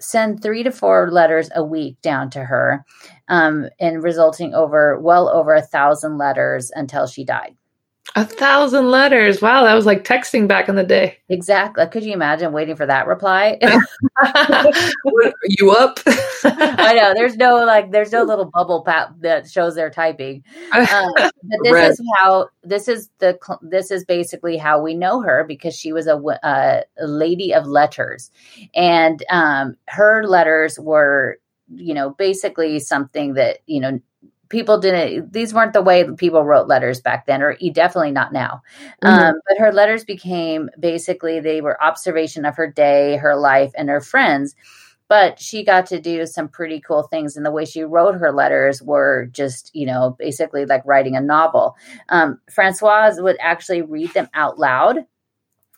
send 0.05 0.41
three 0.41 0.63
to 0.63 0.71
four 0.71 1.11
letters 1.11 1.49
a 1.55 1.63
week 1.63 1.99
down 2.01 2.29
to 2.31 2.43
her, 2.43 2.85
um, 3.27 3.69
and 3.79 4.03
resulting 4.03 4.53
over 4.53 4.99
well 4.99 5.29
over 5.29 5.53
a 5.53 5.61
thousand 5.61 6.17
letters 6.17 6.71
until 6.75 7.07
she 7.07 7.25
died. 7.25 7.55
A 8.13 8.25
thousand 8.25 8.91
letters. 8.91 9.41
Wow, 9.41 9.63
that 9.63 9.73
was 9.73 9.85
like 9.85 10.03
texting 10.03 10.47
back 10.47 10.69
in 10.69 10.75
the 10.75 10.83
day. 10.83 11.17
Exactly. 11.27 11.85
Could 11.87 12.03
you 12.03 12.13
imagine 12.13 12.51
waiting 12.53 12.75
for 12.75 12.85
that 12.85 13.07
reply? 13.07 13.57
Are 14.23 15.33
you 15.47 15.71
up? 15.71 15.99
I 16.43 16.93
know 16.93 17.13
there's 17.15 17.35
no 17.35 17.65
like 17.65 17.91
there's 17.91 18.11
no 18.11 18.23
little 18.23 18.45
bubble 18.45 18.83
pap 18.83 19.15
that 19.21 19.49
shows 19.49 19.75
they're 19.75 19.89
typing. 19.89 20.43
Um, 20.95 21.13
but 21.15 21.31
this 21.63 21.73
Red. 21.73 21.91
is 21.91 22.01
how 22.17 22.49
this 22.63 22.87
is 22.87 23.09
the 23.19 23.37
this 23.61 23.91
is 23.91 24.03
basically 24.05 24.57
how 24.57 24.81
we 24.81 24.93
know 24.93 25.21
her 25.21 25.43
because 25.43 25.73
she 25.73 25.91
was 25.93 26.05
a, 26.05 26.17
a 26.43 26.83
lady 26.99 27.53
of 27.53 27.65
letters, 27.65 28.29
and 28.75 29.23
um, 29.29 29.77
her 29.87 30.25
letters 30.27 30.77
were 30.79 31.39
you 31.73 31.93
know 31.93 32.11
basically 32.11 32.79
something 32.79 33.33
that 33.33 33.59
you 33.67 33.79
know 33.79 33.99
people 34.49 34.79
didn't 34.79 35.33
these 35.33 35.53
weren't 35.53 35.73
the 35.73 35.81
way 35.81 36.05
people 36.17 36.43
wrote 36.43 36.67
letters 36.67 37.01
back 37.01 37.25
then 37.25 37.41
or 37.41 37.55
definitely 37.73 38.11
not 38.11 38.33
now. 38.33 38.61
Mhm. 39.03 39.09
um, 39.09 39.35
but 39.47 39.57
her 39.57 39.71
letters 39.71 40.03
became 40.05 40.69
basically 40.79 41.39
they 41.39 41.61
were 41.61 41.81
observation 41.83 42.45
of 42.45 42.55
her 42.55 42.69
day 42.71 43.17
her 43.17 43.35
life 43.35 43.71
and 43.77 43.89
her 43.89 44.01
friends. 44.01 44.55
But 45.07 45.39
she 45.39 45.63
got 45.63 45.85
to 45.87 46.01
do 46.01 46.25
some 46.25 46.47
pretty 46.49 46.81
cool 46.81 47.03
things 47.03 47.37
and 47.37 47.45
the 47.45 47.51
way 47.51 47.65
she 47.65 47.83
wrote 47.83 48.15
her 48.15 48.31
letters 48.31 48.81
were 48.81 49.27
just 49.31 49.71
you 49.75 49.85
know 49.85 50.15
basically 50.19 50.65
like 50.65 50.83
writing 50.85 51.15
a 51.15 51.21
novel. 51.21 51.75
Um, 52.09 52.39
francoise 52.51 53.21
would 53.21 53.37
actually 53.39 53.81
read 53.83 54.13
them 54.13 54.29
out 54.33 54.59
loud 54.59 55.05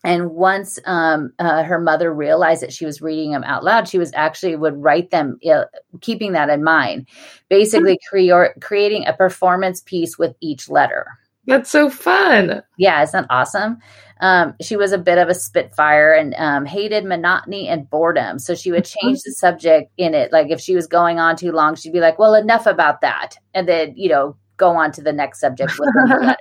and 0.08 0.32
once 0.32 0.80
um, 0.86 1.32
uh, 1.38 1.64
her 1.64 1.80
mother 1.80 2.14
realized 2.14 2.62
that 2.64 2.74
she 2.74 2.86
was 2.86 3.02
reading 3.02 3.32
them 3.32 3.44
out 3.44 3.64
loud 3.64 3.88
she 3.88 4.00
was 4.00 4.12
actually 4.16 4.56
would 4.56 4.76
write 4.82 5.12
them 5.12 5.38
uh, 5.52 5.66
keeping 6.02 6.32
that 6.32 6.50
in 6.50 6.64
mind 6.64 7.08
basically 7.50 8.00
crea- 8.10 8.54
creating 8.62 9.06
a 9.06 9.14
performance 9.14 9.82
piece 9.82 10.18
with 10.18 10.34
each 10.42 10.70
letter 10.70 11.06
That's 11.46 11.70
so 11.70 11.90
fun. 11.90 12.62
yeah, 12.78 13.04
isn't 13.04 13.22
that 13.22 13.34
awesome? 13.34 13.78
Um, 14.20 14.56
she 14.62 14.76
was 14.76 14.92
a 14.92 14.98
bit 14.98 15.18
of 15.18 15.30
a 15.30 15.34
spitfire 15.34 16.12
and 16.14 16.34
um, 16.38 16.66
hated 16.66 17.06
monotony 17.06 17.70
and 17.70 17.88
boredom. 17.90 18.40
So 18.40 18.54
she 18.56 18.72
would 18.72 18.84
change 18.84 19.20
the 19.24 19.32
subject 19.32 19.92
in 19.96 20.14
it. 20.14 20.34
Like 20.34 20.48
if 20.50 20.60
she 20.60 20.76
was 20.76 20.88
going 20.88 21.20
on 21.20 21.36
too 21.38 21.52
long, 21.54 21.76
she'd 21.76 21.94
be 21.94 22.02
like, 22.02 22.18
well, 22.20 22.34
enough 22.34 22.66
about 22.66 23.00
that. 23.02 23.36
And 23.54 23.66
then, 23.68 23.94
you 23.96 24.10
know, 24.10 24.36
go 24.58 24.72
on 24.76 24.92
to 24.94 25.02
the 25.02 25.14
next 25.14 25.40
subject 25.40 25.72
with 25.80 25.88
the 25.94 26.18
letter. 26.20 26.38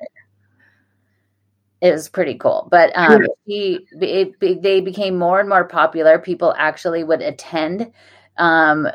It 1.86 1.92
was 1.92 2.08
pretty 2.08 2.34
cool. 2.34 2.68
But 2.70 2.92
um, 2.96 3.26
he, 3.44 3.86
it, 3.92 4.34
it, 4.40 4.62
they 4.62 4.80
became 4.80 5.16
more 5.16 5.40
and 5.40 5.48
more 5.48 5.64
popular. 5.64 6.18
People 6.18 6.54
actually 6.58 7.04
would 7.04 7.22
attend 7.22 7.92
um, 8.38 8.88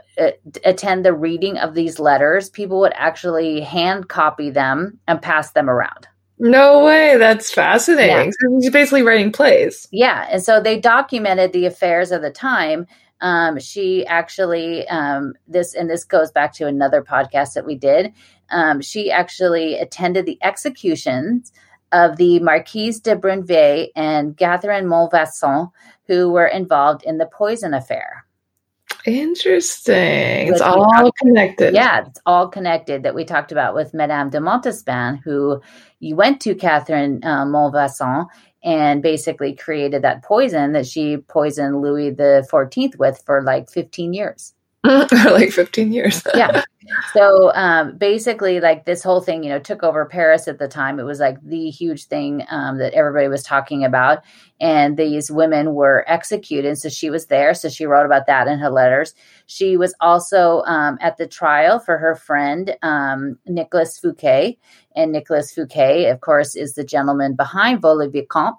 attend 0.63 1.03
the 1.03 1.13
reading 1.13 1.57
of 1.57 1.73
these 1.73 1.99
letters. 1.99 2.49
People 2.49 2.79
would 2.81 2.93
actually 2.95 3.61
hand 3.61 4.07
copy 4.07 4.51
them 4.51 4.99
and 5.07 5.21
pass 5.21 5.51
them 5.51 5.69
around. 5.69 6.07
No 6.37 6.83
way. 6.83 7.17
That's 7.17 7.51
fascinating. 7.51 8.27
Yeah. 8.27 8.31
So 8.31 8.59
he's 8.59 8.71
basically 8.71 9.03
writing 9.03 9.31
plays. 9.31 9.87
Yeah. 9.91 10.27
And 10.29 10.43
so 10.43 10.61
they 10.61 10.79
documented 10.79 11.53
the 11.53 11.65
affairs 11.65 12.11
of 12.11 12.21
the 12.21 12.31
time. 12.31 12.85
Um, 13.19 13.59
she 13.59 14.05
actually, 14.07 14.87
um, 14.87 15.33
this, 15.47 15.75
and 15.75 15.89
this 15.89 16.03
goes 16.03 16.31
back 16.31 16.53
to 16.55 16.67
another 16.67 17.03
podcast 17.03 17.53
that 17.53 17.65
we 17.65 17.75
did. 17.75 18.13
Um, 18.49 18.81
she 18.81 19.11
actually 19.11 19.75
attended 19.75 20.25
the 20.25 20.39
executions 20.41 21.51
of 21.91 22.17
the 22.17 22.39
Marquise 22.39 22.99
de 22.99 23.15
Brinvilliers 23.15 23.89
and 23.95 24.37
Catherine 24.37 24.87
Montfaucon, 24.87 25.69
who 26.07 26.31
were 26.31 26.47
involved 26.47 27.03
in 27.03 27.17
the 27.17 27.25
poison 27.25 27.73
affair. 27.73 28.25
Interesting. 29.05 30.47
It's 30.47 30.61
all 30.61 30.85
talked, 30.91 31.17
connected. 31.17 31.73
Yeah, 31.73 32.05
it's 32.07 32.19
all 32.25 32.47
connected 32.47 33.03
that 33.03 33.15
we 33.15 33.25
talked 33.25 33.51
about 33.51 33.73
with 33.73 33.93
Madame 33.93 34.29
de 34.29 34.39
Montespan, 34.39 35.19
who 35.23 35.61
you 35.99 36.15
went 36.15 36.39
to 36.41 36.53
Catherine 36.53 37.23
uh, 37.23 38.25
and 38.63 39.01
basically 39.01 39.55
created 39.55 40.03
that 40.03 40.23
poison 40.23 40.73
that 40.73 40.85
she 40.85 41.17
poisoned 41.17 41.81
Louis 41.81 42.11
the 42.11 42.45
Fourteenth 42.49 42.97
with 42.99 43.23
for 43.25 43.41
like 43.41 43.71
fifteen 43.71 44.13
years. 44.13 44.53
like 44.83 45.51
15 45.51 45.91
years. 45.91 46.23
yeah. 46.33 46.63
So 47.13 47.51
um, 47.53 47.97
basically, 47.97 48.59
like 48.59 48.85
this 48.85 49.03
whole 49.03 49.21
thing, 49.21 49.43
you 49.43 49.49
know, 49.49 49.59
took 49.59 49.83
over 49.83 50.05
Paris 50.05 50.47
at 50.47 50.57
the 50.59 50.67
time. 50.67 50.99
It 50.99 51.03
was 51.03 51.19
like 51.19 51.37
the 51.43 51.69
huge 51.69 52.05
thing 52.05 52.43
um, 52.49 52.77
that 52.79 52.93
everybody 52.93 53.27
was 53.27 53.43
talking 53.43 53.83
about. 53.83 54.23
And 54.59 54.97
these 54.97 55.31
women 55.31 55.73
were 55.73 56.05
executed. 56.07 56.77
So 56.77 56.89
she 56.89 57.09
was 57.09 57.27
there. 57.27 57.53
So 57.53 57.69
she 57.69 57.85
wrote 57.85 58.05
about 58.05 58.27
that 58.27 58.47
in 58.47 58.59
her 58.59 58.69
letters. 58.69 59.13
She 59.45 59.77
was 59.77 59.93
also 60.01 60.63
um, 60.65 60.97
at 61.01 61.17
the 61.17 61.27
trial 61.27 61.79
for 61.79 61.97
her 61.97 62.15
friend, 62.15 62.75
um, 62.81 63.37
Nicholas 63.45 63.99
Fouquet. 63.99 64.57
And 64.95 65.11
Nicholas 65.11 65.53
Fouquet, 65.53 66.09
of 66.09 66.21
course, 66.21 66.55
is 66.55 66.73
the 66.73 66.83
gentleman 66.83 67.35
behind 67.35 67.81
Vaux-le-Vicomte 67.81 68.57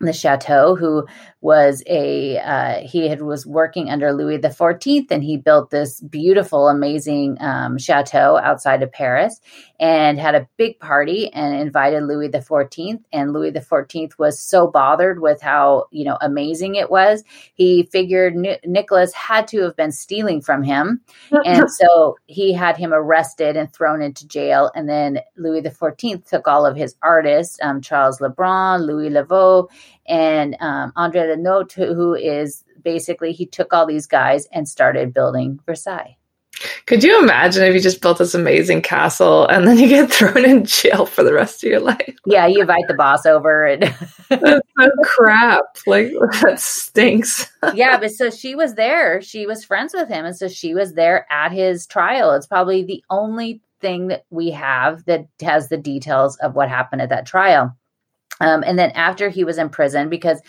the 0.00 0.12
chateau 0.12 0.74
who 0.74 1.06
was 1.42 1.82
a 1.86 2.38
uh, 2.38 2.80
he 2.80 3.08
had 3.08 3.22
was 3.22 3.46
working 3.46 3.90
under 3.90 4.12
louis 4.12 4.38
the 4.38 4.48
14th 4.48 5.10
and 5.10 5.22
he 5.22 5.36
built 5.36 5.70
this 5.70 6.00
beautiful 6.00 6.68
amazing 6.68 7.36
um, 7.40 7.78
chateau 7.78 8.38
outside 8.38 8.82
of 8.82 8.90
paris 8.92 9.40
and 9.78 10.18
had 10.18 10.34
a 10.34 10.48
big 10.56 10.78
party 10.80 11.32
and 11.32 11.54
invited 11.54 12.02
louis 12.02 12.28
the 12.28 12.38
14th 12.38 13.02
and 13.12 13.32
louis 13.32 13.50
the 13.50 13.60
14th 13.60 14.18
was 14.18 14.40
so 14.40 14.66
bothered 14.66 15.20
with 15.20 15.40
how 15.40 15.84
you 15.90 16.04
know 16.04 16.18
amazing 16.20 16.74
it 16.74 16.90
was 16.90 17.22
he 17.54 17.84
figured 17.84 18.34
Ni- 18.34 18.58
nicholas 18.64 19.12
had 19.12 19.46
to 19.48 19.62
have 19.62 19.76
been 19.76 19.92
stealing 19.92 20.40
from 20.40 20.62
him. 20.62 21.00
And 21.50 21.70
so 21.70 22.16
he 22.26 22.52
had 22.52 22.76
him 22.76 22.92
arrested 22.92 23.56
and 23.56 23.72
thrown 23.72 24.02
into 24.02 24.26
jail. 24.26 24.70
And 24.74 24.88
then 24.88 25.20
louis 25.36 25.60
the 25.62 25.70
14th 25.70 26.28
took 26.28 26.46
all 26.46 26.66
of 26.66 26.76
his 26.76 26.94
artists 27.02 27.58
um, 27.62 27.80
charles 27.80 28.20
lebrun 28.20 28.86
louis 28.86 29.10
le 29.10 29.24
vau 29.24 29.68
and 30.06 30.56
um, 30.60 30.92
Andre 30.96 31.28
Le 31.28 31.36
Nôtre, 31.36 31.94
who 31.94 32.14
is 32.14 32.64
basically 32.82 33.32
he 33.32 33.46
took 33.46 33.72
all 33.72 33.86
these 33.86 34.06
guys 34.06 34.46
and 34.52 34.68
started 34.68 35.14
building 35.14 35.60
Versailles. 35.66 36.16
Could 36.86 37.02
you 37.02 37.18
imagine 37.22 37.62
if 37.62 37.74
you 37.74 37.80
just 37.80 38.02
built 38.02 38.18
this 38.18 38.34
amazing 38.34 38.82
castle 38.82 39.46
and 39.46 39.66
then 39.66 39.78
you 39.78 39.88
get 39.88 40.10
thrown 40.12 40.44
in 40.44 40.64
jail 40.64 41.06
for 41.06 41.22
the 41.22 41.32
rest 41.32 41.64
of 41.64 41.70
your 41.70 41.80
life? 41.80 42.16
Yeah, 42.26 42.46
you 42.46 42.60
invite 42.60 42.84
the 42.88 42.94
boss 42.94 43.24
over 43.24 43.66
and 43.66 43.94
oh, 44.30 44.60
crap. 45.04 45.64
Like 45.86 46.10
that 46.42 46.60
stinks. 46.60 47.50
yeah, 47.74 47.98
but 47.98 48.10
so 48.10 48.30
she 48.30 48.54
was 48.54 48.74
there. 48.74 49.22
She 49.22 49.46
was 49.46 49.64
friends 49.64 49.94
with 49.94 50.08
him. 50.08 50.24
And 50.24 50.36
so 50.36 50.48
she 50.48 50.74
was 50.74 50.94
there 50.94 51.26
at 51.30 51.52
his 51.52 51.86
trial. 51.86 52.32
It's 52.32 52.46
probably 52.46 52.84
the 52.84 53.02
only 53.08 53.62
thing 53.80 54.08
that 54.08 54.26
we 54.30 54.50
have 54.50 55.04
that 55.06 55.26
has 55.40 55.68
the 55.68 55.78
details 55.78 56.36
of 56.36 56.54
what 56.54 56.68
happened 56.68 57.00
at 57.00 57.08
that 57.08 57.26
trial. 57.26 57.74
Um, 58.40 58.64
and 58.66 58.78
then 58.78 58.90
after 58.92 59.28
he 59.28 59.44
was 59.44 59.58
in 59.58 59.68
prison, 59.68 60.08
because 60.08 60.40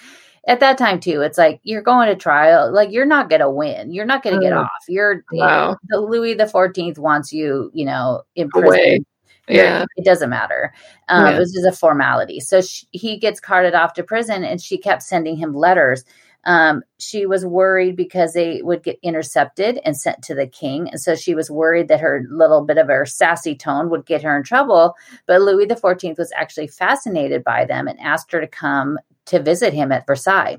at 0.47 0.59
that 0.59 0.77
time 0.77 0.99
too, 0.99 1.21
it's 1.21 1.37
like 1.37 1.59
you're 1.63 1.81
going 1.81 2.07
to 2.07 2.15
trial, 2.15 2.71
like 2.73 2.91
you're 2.91 3.05
not 3.05 3.29
going 3.29 3.41
to 3.41 3.49
win, 3.49 3.91
you're 3.91 4.05
not 4.05 4.23
going 4.23 4.35
to 4.35 4.41
get 4.41 4.53
mm. 4.53 4.63
off. 4.63 4.69
You're 4.87 5.23
wow. 5.31 5.77
the 5.89 5.99
Louis 5.99 6.33
the 6.33 6.47
Fourteenth 6.47 6.97
wants 6.97 7.31
you, 7.31 7.69
you 7.73 7.85
know, 7.85 8.23
in 8.35 8.49
prison. 8.49 8.69
Away. 8.69 8.99
Yeah, 9.47 9.85
it 9.97 10.05
doesn't 10.05 10.29
matter. 10.29 10.73
Um, 11.09 11.25
yeah. 11.25 11.35
It 11.35 11.39
was 11.39 11.51
just 11.51 11.67
a 11.67 11.71
formality. 11.77 12.39
So 12.39 12.61
she, 12.61 12.87
he 12.91 13.17
gets 13.17 13.39
carted 13.39 13.73
off 13.73 13.93
to 13.95 14.03
prison, 14.03 14.45
and 14.45 14.61
she 14.61 14.77
kept 14.77 15.03
sending 15.03 15.35
him 15.35 15.53
letters 15.53 16.05
um, 16.45 16.81
she 16.97 17.25
was 17.25 17.45
worried 17.45 17.95
because 17.95 18.33
they 18.33 18.61
would 18.63 18.83
get 18.83 18.99
intercepted 19.03 19.79
and 19.85 19.95
sent 19.95 20.23
to 20.23 20.35
the 20.35 20.47
king. 20.47 20.89
And 20.89 20.99
so 20.99 21.15
she 21.15 21.35
was 21.35 21.51
worried 21.51 21.87
that 21.87 21.99
her 21.99 22.25
little 22.29 22.63
bit 22.65 22.77
of 22.77 22.87
her 22.87 23.05
sassy 23.05 23.55
tone 23.55 23.89
would 23.89 24.05
get 24.05 24.23
her 24.23 24.35
in 24.35 24.43
trouble. 24.43 24.95
But 25.27 25.41
Louis 25.41 25.67
XIV 25.67 26.17
was 26.17 26.31
actually 26.35 26.67
fascinated 26.67 27.43
by 27.43 27.65
them 27.65 27.87
and 27.87 27.99
asked 27.99 28.31
her 28.31 28.41
to 28.41 28.47
come 28.47 28.97
to 29.25 29.41
visit 29.41 29.73
him 29.73 29.91
at 29.91 30.07
Versailles. 30.07 30.57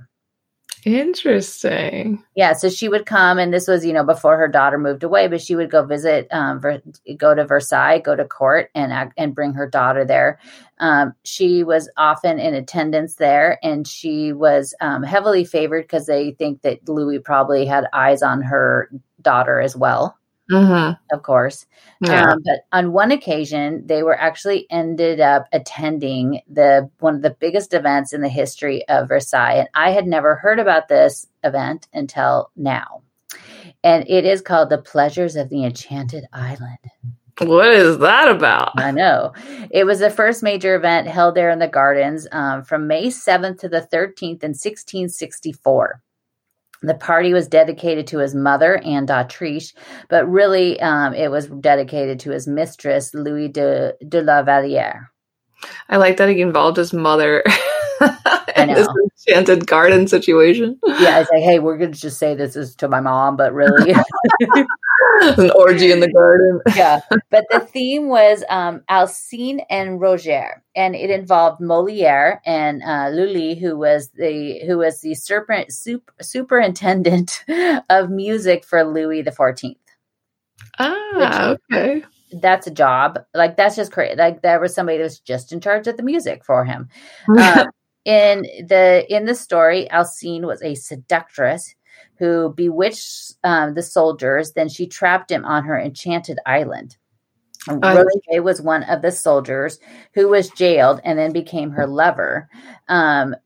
Interesting. 0.85 2.25
Yeah, 2.35 2.55
so 2.55 2.69
she 2.69 2.89
would 2.89 3.07
come, 3.07 3.39
and 3.39 3.53
this 3.53 3.69
was 3.69 3.85
you 3.85 3.93
know 3.93 4.05
before 4.05 4.37
her 4.37 4.49
daughter 4.49 4.79
moved 4.79 5.05
away, 5.05 5.29
but 5.29 5.41
she 5.41 5.55
would 5.55 5.71
go 5.71 5.85
visit, 5.85 6.27
um, 6.33 6.61
Ver- 6.61 6.83
go 7.17 7.35
to 7.35 7.45
Versailles, 7.45 7.99
go 7.99 8.17
to 8.17 8.25
court, 8.25 8.71
and 8.75 9.13
and 9.17 9.35
bring 9.35 9.55
her 9.55 9.69
daughter 9.69 10.05
there. 10.05 10.39
Um, 10.79 11.15
she 11.25 11.63
was 11.63 11.89
often 11.97 12.41
in 12.41 12.55
attendance 12.55 13.17
there, 13.17 13.59
and 13.63 13.87
she 13.87 14.33
was 14.33 14.75
um, 14.81 15.03
heavily 15.03 15.45
favored 15.45 15.83
because 15.83 16.07
they 16.07 16.33
think 16.33 16.63
that 16.63 16.89
Louis 16.89 17.21
probably 17.21 17.65
had 17.65 17.87
eyes 17.93 18.23
on 18.23 18.43
her 18.43 18.91
daughter 19.21 19.61
as 19.61 19.77
well 19.77 20.19
mm-hmm. 20.51 20.93
of 21.15 21.23
course. 21.23 21.67
Yeah. 22.01 22.31
Um, 22.31 22.43
but 22.45 22.61
on 22.73 22.93
one 22.93 23.13
occasion, 23.13 23.87
they 23.87 24.03
were 24.03 24.19
actually 24.19 24.67
ended 24.71 25.21
up 25.21 25.47
attending 25.53 26.41
the 26.49 26.91
one 27.01 27.15
of 27.15 27.23
the 27.23 27.37
biggest 27.39 27.75
events 27.75 28.13
in 28.13 28.21
the 28.21 28.29
history 28.29 28.87
of 28.89 29.09
Versailles, 29.09 29.55
and 29.55 29.69
I 29.75 29.91
had 29.91 30.07
never 30.07 30.37
heard 30.37 30.59
about 30.59 30.89
this 30.89 31.27
event 31.45 31.89
until 31.93 32.51
now. 32.57 33.03
And 33.85 34.05
it 34.09 34.25
is 34.25 34.41
called 34.41 34.71
the 34.71 34.79
Pleasures 34.79 35.37
of 35.37 35.49
the 35.49 35.65
Enchanted 35.65 36.25
Island. 36.33 36.79
What 37.41 37.73
is 37.73 37.99
that 37.99 38.29
about? 38.29 38.73
I 38.77 38.91
know. 38.91 39.33
It 39.71 39.85
was 39.85 40.01
the 40.01 40.11
first 40.11 40.43
major 40.43 40.75
event 40.75 41.09
held 41.09 41.35
there 41.35 41.51
in 41.51 41.59
the 41.59 41.69
gardens 41.69 42.29
um, 42.31 42.63
from 42.63 42.87
May 42.87 43.07
7th 43.07 43.59
to 43.61 43.69
the 43.69 43.89
13th 43.93 44.45
in 44.45 44.51
1664. 44.51 46.03
The 46.83 46.95
party 46.95 47.33
was 47.33 47.49
dedicated 47.49 48.07
to 48.09 48.19
his 48.19 48.35
mother, 48.35 48.79
Anne 48.79 49.07
d'Autriche, 49.07 49.75
but 50.09 50.29
really 50.29 50.81
um, 50.81 51.15
it 51.15 51.31
was 51.31 51.47
dedicated 51.47 52.19
to 52.21 52.31
his 52.31 52.47
mistress, 52.47 53.15
Louis 53.15 53.49
de, 53.49 53.95
de 54.09 54.23
la 54.23 54.43
Valliere. 54.43 55.11
I 55.89 55.97
like 55.97 56.17
that 56.17 56.29
he 56.29 56.41
involved 56.41 56.77
his 56.77 56.93
mother 56.93 57.45
in 58.57 58.69
this 58.75 58.89
enchanted 59.29 59.67
garden 59.67 60.07
situation. 60.07 60.79
Yeah, 60.85 61.21
it's 61.21 61.31
like, 61.31 61.43
hey, 61.43 61.59
we're 61.59 61.79
going 61.79 61.93
to 61.93 62.01
just 62.01 62.19
say 62.19 62.35
this 62.35 62.57
is 62.57 62.75
to 62.77 62.89
my 62.89 63.01
mom, 63.01 63.37
but 63.37 63.53
really. 63.53 63.95
an 65.21 65.51
orgy 65.51 65.93
in 65.93 66.01
the 66.01 66.11
garden. 66.11 66.61
yeah, 66.75 67.01
but 67.31 67.45
the 67.51 67.61
theme 67.61 68.09
was 68.09 68.45
um, 68.49 68.83
Alcine 68.91 69.65
and 69.71 70.01
Roger, 70.01 70.63
and 70.75 70.95
it 70.95 71.11
involved 71.11 71.61
Moliere 71.61 72.41
and 72.45 72.83
uh, 72.83 73.09
Lully, 73.11 73.55
who 73.55 73.77
was 73.77 74.11
the 74.11 74.61
who 74.67 74.79
was 74.79 75.01
the 75.01 75.15
serpent, 75.15 75.73
super, 75.73 76.13
superintendent 76.21 77.45
of 77.91 78.11
music 78.11 78.65
for 78.65 78.85
Louis 78.85 79.23
the 79.23 79.33
Fourteenth. 79.33 79.79
Ah, 80.79 81.57
okay. 81.71 82.05
That's 82.33 82.67
a 82.67 82.71
job. 82.71 83.19
Like 83.35 83.57
that's 83.57 83.77
just 83.77 83.93
crazy. 83.93 84.17
Like 84.17 84.43
there 84.43 84.61
was 84.61 84.75
somebody 84.75 84.99
that 84.99 85.05
was 85.05 85.21
just 85.21 85.53
in 85.53 85.61
charge 85.61 85.87
of 85.87 85.97
the 85.97 86.03
music 86.03 86.45
for 86.45 86.65
him. 86.65 86.89
Um, 87.29 87.69
in 88.05 88.43
the 88.67 89.07
in 89.09 89.27
the 89.27 89.35
story, 89.35 89.89
Alcine 89.91 90.43
was 90.43 90.63
a 90.63 90.75
seductress 90.75 91.75
who 92.19 92.53
bewitched 92.55 93.35
um, 93.45 93.75
the 93.75 93.83
soldiers. 93.83 94.53
Then 94.53 94.69
she 94.69 94.87
trapped 94.87 95.31
him 95.31 95.45
on 95.45 95.65
her 95.65 95.79
enchanted 95.79 96.39
island. 96.47 96.97
Roger 97.69 98.43
was 98.43 98.61
one 98.61 98.83
of 98.85 99.03
the 99.03 99.13
soldiers 99.13 99.79
who 100.15 100.29
was 100.29 100.51
jailed 100.51 101.01
and 101.05 101.19
then 101.19 101.33
became 101.33 101.71
her 101.71 101.87
lover. 101.87 102.49
Um, 102.89 103.37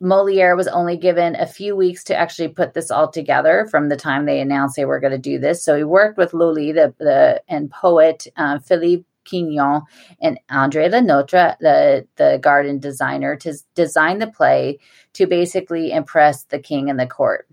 Moliere 0.00 0.56
was 0.56 0.68
only 0.68 0.96
given 0.96 1.34
a 1.34 1.46
few 1.46 1.74
weeks 1.74 2.04
to 2.04 2.16
actually 2.16 2.48
put 2.48 2.72
this 2.72 2.90
all 2.90 3.10
together 3.10 3.66
from 3.70 3.88
the 3.88 3.96
time 3.96 4.24
they 4.24 4.40
announced 4.40 4.76
they 4.76 4.84
were 4.84 5.00
going 5.00 5.12
to 5.12 5.18
do 5.18 5.38
this. 5.38 5.64
So 5.64 5.76
he 5.76 5.84
worked 5.84 6.16
with 6.16 6.32
Lully, 6.32 6.72
the, 6.72 6.94
the 6.98 7.42
and 7.48 7.70
poet 7.70 8.26
uh, 8.36 8.60
Philippe 8.60 9.04
Quignon 9.28 9.82
and 10.20 10.38
Andre 10.50 10.88
Le 10.88 11.00
Nôtre, 11.00 11.56
the, 11.60 12.06
the 12.16 12.38
garden 12.42 12.78
designer, 12.78 13.36
to 13.36 13.54
design 13.74 14.18
the 14.18 14.26
play 14.26 14.78
to 15.14 15.26
basically 15.26 15.92
impress 15.92 16.44
the 16.44 16.58
king 16.58 16.88
and 16.90 16.98
the 16.98 17.06
court. 17.06 17.48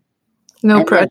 No 0.64 0.78
and 0.78 0.88
pressure. 0.88 1.10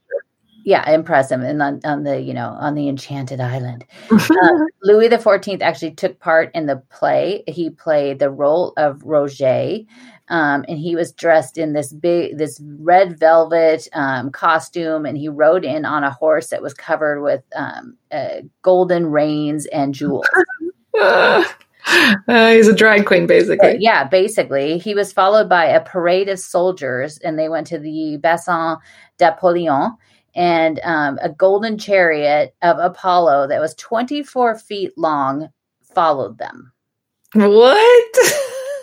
Yeah, 0.67 0.91
impressive, 0.91 1.43
and 1.43 1.61
on, 1.61 1.81
on 1.85 2.05
the 2.05 2.19
you 2.19 2.33
know 2.33 2.49
on 2.49 2.75
the 2.75 2.89
Enchanted 2.89 3.39
Island, 3.39 3.85
uh, 4.11 4.65
Louis 4.83 5.09
the 5.09 5.19
Fourteenth 5.19 5.61
actually 5.61 5.91
took 5.91 6.19
part 6.21 6.51
in 6.55 6.65
the 6.65 6.83
play. 6.91 7.45
He 7.47 7.69
played 7.69 8.19
the 8.19 8.31
role 8.31 8.73
of 8.79 9.03
Roger, 9.05 9.81
um, 10.29 10.65
and 10.67 10.79
he 10.79 10.97
was 10.97 11.13
dressed 11.13 11.59
in 11.59 11.75
this 11.75 11.93
big, 11.93 12.39
this 12.39 12.59
red 12.79 13.19
velvet 13.19 13.89
um, 13.93 14.31
costume, 14.31 15.05
and 15.05 15.19
he 15.19 15.29
rode 15.29 15.67
in 15.67 15.85
on 15.85 16.03
a 16.03 16.11
horse 16.11 16.49
that 16.49 16.63
was 16.63 16.73
covered 16.73 17.21
with 17.21 17.43
um, 17.55 17.99
uh, 18.11 18.41
golden 18.63 19.07
reins 19.07 19.67
and 19.67 19.93
jewels. 19.93 20.25
uh, 21.01 21.45
he's 22.51 22.69
a 22.69 22.75
drag 22.75 23.07
queen, 23.07 23.27
basically. 23.27 23.77
Yeah, 23.79 24.05
basically, 24.05 24.79
he 24.79 24.95
was 24.95 25.13
followed 25.13 25.49
by 25.49 25.65
a 25.67 25.85
parade 25.85 26.29
of 26.29 26.39
soldiers, 26.39 27.19
and 27.19 27.39
they 27.39 27.49
went 27.49 27.67
to 27.69 27.79
the 27.79 28.19
Bassin 28.19 28.77
d'Apollon 29.19 29.97
And 30.35 30.81
um, 30.85 31.19
a 31.23 31.29
golden 31.29 31.79
chariot 31.79 32.55
of 32.63 32.79
Apollo 32.79 33.49
that 33.49 33.61
was 33.61 33.75
24 33.77 34.59
feet 34.59 34.93
long 34.97 35.49
followed 35.95 36.39
them. 36.39 36.73
What? 37.35 38.17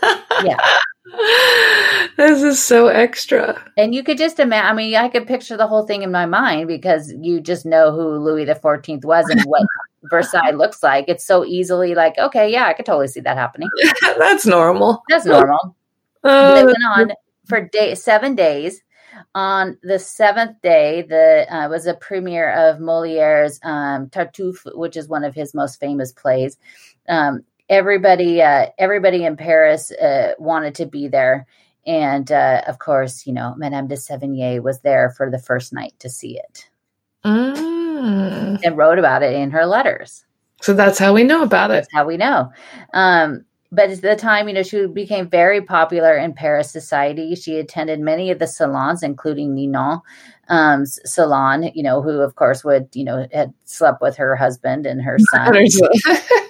yeah. 0.43 0.57
This 2.17 2.43
is 2.43 2.61
so 2.61 2.87
extra. 2.87 3.63
And 3.77 3.95
you 3.95 4.03
could 4.03 4.17
just 4.17 4.39
imagine, 4.39 4.69
I 4.69 4.73
mean, 4.73 4.95
I 4.95 5.09
could 5.09 5.25
picture 5.25 5.57
the 5.57 5.67
whole 5.67 5.85
thing 5.87 6.03
in 6.03 6.11
my 6.11 6.25
mind 6.25 6.67
because 6.67 7.11
you 7.19 7.39
just 7.39 7.65
know 7.65 7.91
who 7.91 8.17
Louis 8.17 8.45
the 8.45 8.53
14th 8.53 9.05
was 9.05 9.27
and 9.29 9.41
what 9.43 9.63
Versailles 10.03 10.51
looks 10.51 10.83
like. 10.83 11.05
It's 11.07 11.25
so 11.25 11.45
easily 11.45 11.95
like, 11.95 12.17
okay, 12.17 12.51
yeah, 12.51 12.65
I 12.65 12.73
could 12.73 12.85
totally 12.85 13.07
see 13.07 13.21
that 13.21 13.37
happening. 13.37 13.69
That's 14.19 14.45
normal. 14.45 15.01
That's 15.09 15.25
normal. 15.25 15.75
Oh, 16.23 16.55
they 16.55 16.65
went 16.65 16.77
on 16.95 17.11
for 17.47 17.61
day 17.61 17.95
seven 17.95 18.35
days. 18.35 18.81
On 19.35 19.77
the 19.83 19.99
seventh 19.99 20.61
day, 20.61 21.03
the 21.03 21.45
uh, 21.53 21.69
was 21.69 21.85
a 21.85 21.93
premiere 21.93 22.51
of 22.51 22.79
Moliere's 22.79 23.59
um, 23.63 24.07
Tartuffe, 24.07 24.75
which 24.75 24.95
is 24.95 25.07
one 25.07 25.23
of 25.23 25.35
his 25.35 25.53
most 25.53 25.79
famous 25.79 26.11
plays. 26.11 26.57
Um, 27.09 27.43
everybody, 27.71 28.41
uh, 28.41 28.67
everybody 28.77 29.23
in 29.23 29.37
Paris 29.37 29.91
uh, 29.91 30.33
wanted 30.37 30.75
to 30.75 30.85
be 30.85 31.07
there, 31.07 31.47
and 31.87 32.31
uh, 32.31 32.61
of 32.67 32.77
course, 32.77 33.25
you 33.25 33.33
know, 33.33 33.55
Madame 33.57 33.87
de 33.87 33.95
Sévigné 33.95 34.61
was 34.61 34.81
there 34.81 35.09
for 35.17 35.31
the 35.31 35.39
first 35.39 35.73
night 35.73 35.93
to 35.99 36.09
see 36.09 36.37
it 36.37 36.69
Mm. 37.25 38.59
and 38.63 38.77
wrote 38.77 38.97
about 38.99 39.21
it 39.23 39.33
in 39.33 39.51
her 39.51 39.65
letters. 39.65 40.25
So 40.61 40.73
that's 40.73 40.97
how 40.99 41.13
we 41.13 41.23
know 41.23 41.43
about 41.43 41.71
it. 41.71 41.75
That's 41.75 41.93
how 41.93 42.05
we 42.05 42.17
know. 42.17 42.51
Um, 42.93 43.45
but 43.71 43.89
at 43.89 44.01
the 44.01 44.15
time, 44.15 44.47
you 44.47 44.53
know, 44.53 44.63
she 44.63 44.85
became 44.87 45.29
very 45.29 45.61
popular 45.61 46.17
in 46.17 46.33
Paris 46.33 46.69
society. 46.69 47.35
She 47.35 47.57
attended 47.57 48.01
many 48.01 48.29
of 48.29 48.39
the 48.39 48.47
salons, 48.47 49.01
including 49.01 49.55
Ninon 49.55 50.01
um, 50.49 50.85
salon, 50.85 51.71
you 51.73 51.81
know, 51.81 52.01
who 52.01 52.19
of 52.19 52.35
course 52.35 52.65
would, 52.65 52.89
you 52.93 53.05
know, 53.05 53.25
had 53.31 53.53
slept 53.63 54.01
with 54.01 54.17
her 54.17 54.35
husband 54.35 54.85
and 54.85 55.01
her 55.01 55.17
son. 55.31 55.53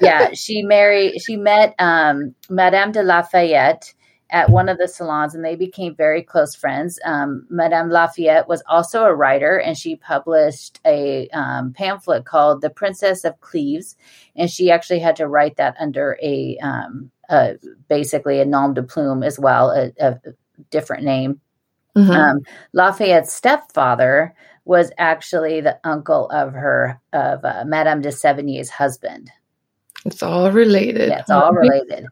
yeah, 0.02 0.34
she 0.34 0.64
married, 0.64 1.22
she 1.22 1.38
met 1.38 1.76
um, 1.78 2.34
Madame 2.50 2.92
de 2.92 3.04
Lafayette 3.04 3.94
at 4.32 4.50
one 4.50 4.70
of 4.70 4.78
the 4.78 4.88
salons 4.88 5.36
and 5.36 5.44
they 5.44 5.56
became 5.56 5.94
very 5.96 6.24
close 6.24 6.56
friends. 6.56 7.00
Um, 7.04 7.46
Madame 7.50 7.90
Lafayette 7.90 8.48
was 8.48 8.64
also 8.68 9.04
a 9.04 9.14
writer 9.14 9.60
and 9.60 9.78
she 9.78 9.98
published 9.98 10.80
a 10.86 11.28
um, 11.30 11.74
pamphlet 11.74 12.26
called 12.26 12.62
The 12.62 12.70
Princess 12.70 13.26
of 13.26 13.40
Cleves. 13.42 13.98
And 14.36 14.50
she 14.50 14.72
actually 14.72 15.00
had 15.00 15.18
to 15.18 15.28
write 15.28 15.58
that 15.58 15.76
under 15.80 16.18
a 16.24 16.58
um, 16.64 17.12
uh, 17.30 17.54
basically 17.90 18.40
a 18.40 18.46
nom 18.46 18.74
de 18.74 18.84
plume 18.84 19.24
as 19.24 19.38
well, 19.38 19.72
a, 19.72 19.92
a 20.00 20.20
different 20.70 21.04
name. 21.04 21.40
Mhm. 21.96 22.10
Um, 22.10 22.40
Lafayette's 22.74 23.34
stepfather 23.34 24.34
was 24.64 24.92
actually 24.98 25.60
the 25.60 25.80
uncle 25.84 26.30
of 26.30 26.54
her, 26.54 27.00
of 27.14 27.44
uh, 27.44 27.64
Madame 27.66 28.02
de 28.02 28.10
Sévigné's 28.10 28.70
husband. 28.70 29.32
It's 30.06 30.24
all 30.24 30.52
related. 30.52 31.10
Yeah, 31.10 31.20
it's 31.20 31.30
all 31.30 31.54
related. 31.54 32.06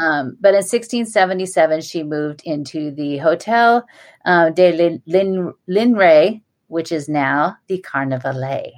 Um, 0.00 0.36
but 0.40 0.50
in 0.54 0.62
1677, 0.62 1.80
she 1.80 2.02
moved 2.02 2.42
into 2.44 2.90
the 2.90 3.18
Hotel 3.18 3.86
uh, 4.24 4.50
de 4.50 4.72
Lin- 4.72 5.02
Lin- 5.06 5.54
Linray, 5.68 6.42
which 6.68 6.92
is 6.92 7.08
now 7.08 7.56
the 7.66 7.78
Carnavalet. 7.78 8.72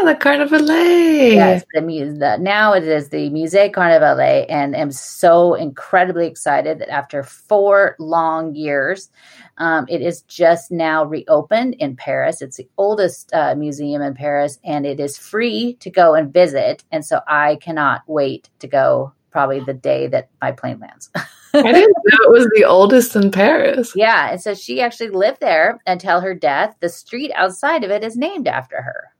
Ah, 0.00 0.04
the 0.04 0.14
Carnavalet. 0.14 1.32
Yes, 1.34 1.64
the, 1.72 1.80
the 1.80 2.38
now 2.40 2.72
it 2.72 2.84
is 2.84 3.08
the 3.08 3.30
Musée 3.30 3.72
Carnavalet, 3.72 4.46
and 4.48 4.76
I'm 4.76 4.92
so 4.92 5.54
incredibly 5.54 6.26
excited 6.26 6.78
that 6.78 6.88
after 6.88 7.22
four 7.22 7.96
long 7.98 8.54
years, 8.54 9.10
um, 9.58 9.86
it 9.88 10.00
is 10.00 10.22
just 10.22 10.70
now 10.70 11.04
reopened 11.04 11.74
in 11.74 11.96
Paris. 11.96 12.42
It's 12.42 12.58
the 12.58 12.68
oldest 12.78 13.32
uh, 13.32 13.54
museum 13.56 14.02
in 14.02 14.14
Paris, 14.14 14.58
and 14.64 14.86
it 14.86 15.00
is 15.00 15.18
free 15.18 15.74
to 15.80 15.90
go 15.90 16.14
and 16.14 16.32
visit. 16.32 16.84
And 16.92 17.04
so 17.04 17.20
I 17.26 17.56
cannot 17.56 18.02
wait 18.06 18.50
to 18.60 18.66
go. 18.66 19.12
Probably 19.30 19.60
the 19.60 19.74
day 19.74 20.06
that 20.08 20.30
my 20.40 20.52
plane 20.52 20.80
lands. 20.80 21.10
I 21.54 21.60
didn't 21.72 21.96
know 22.06 22.18
it 22.22 22.32
was 22.32 22.48
the 22.54 22.64
oldest 22.64 23.14
in 23.14 23.30
Paris. 23.30 23.92
yeah, 23.94 24.30
and 24.30 24.40
so 24.40 24.54
she 24.54 24.80
actually 24.80 25.10
lived 25.10 25.40
there 25.40 25.80
until 25.86 26.20
her 26.20 26.34
death. 26.34 26.76
The 26.80 26.88
street 26.88 27.30
outside 27.34 27.84
of 27.84 27.90
it 27.90 28.02
is 28.02 28.16
named 28.16 28.48
after 28.48 28.80
her. 28.80 29.12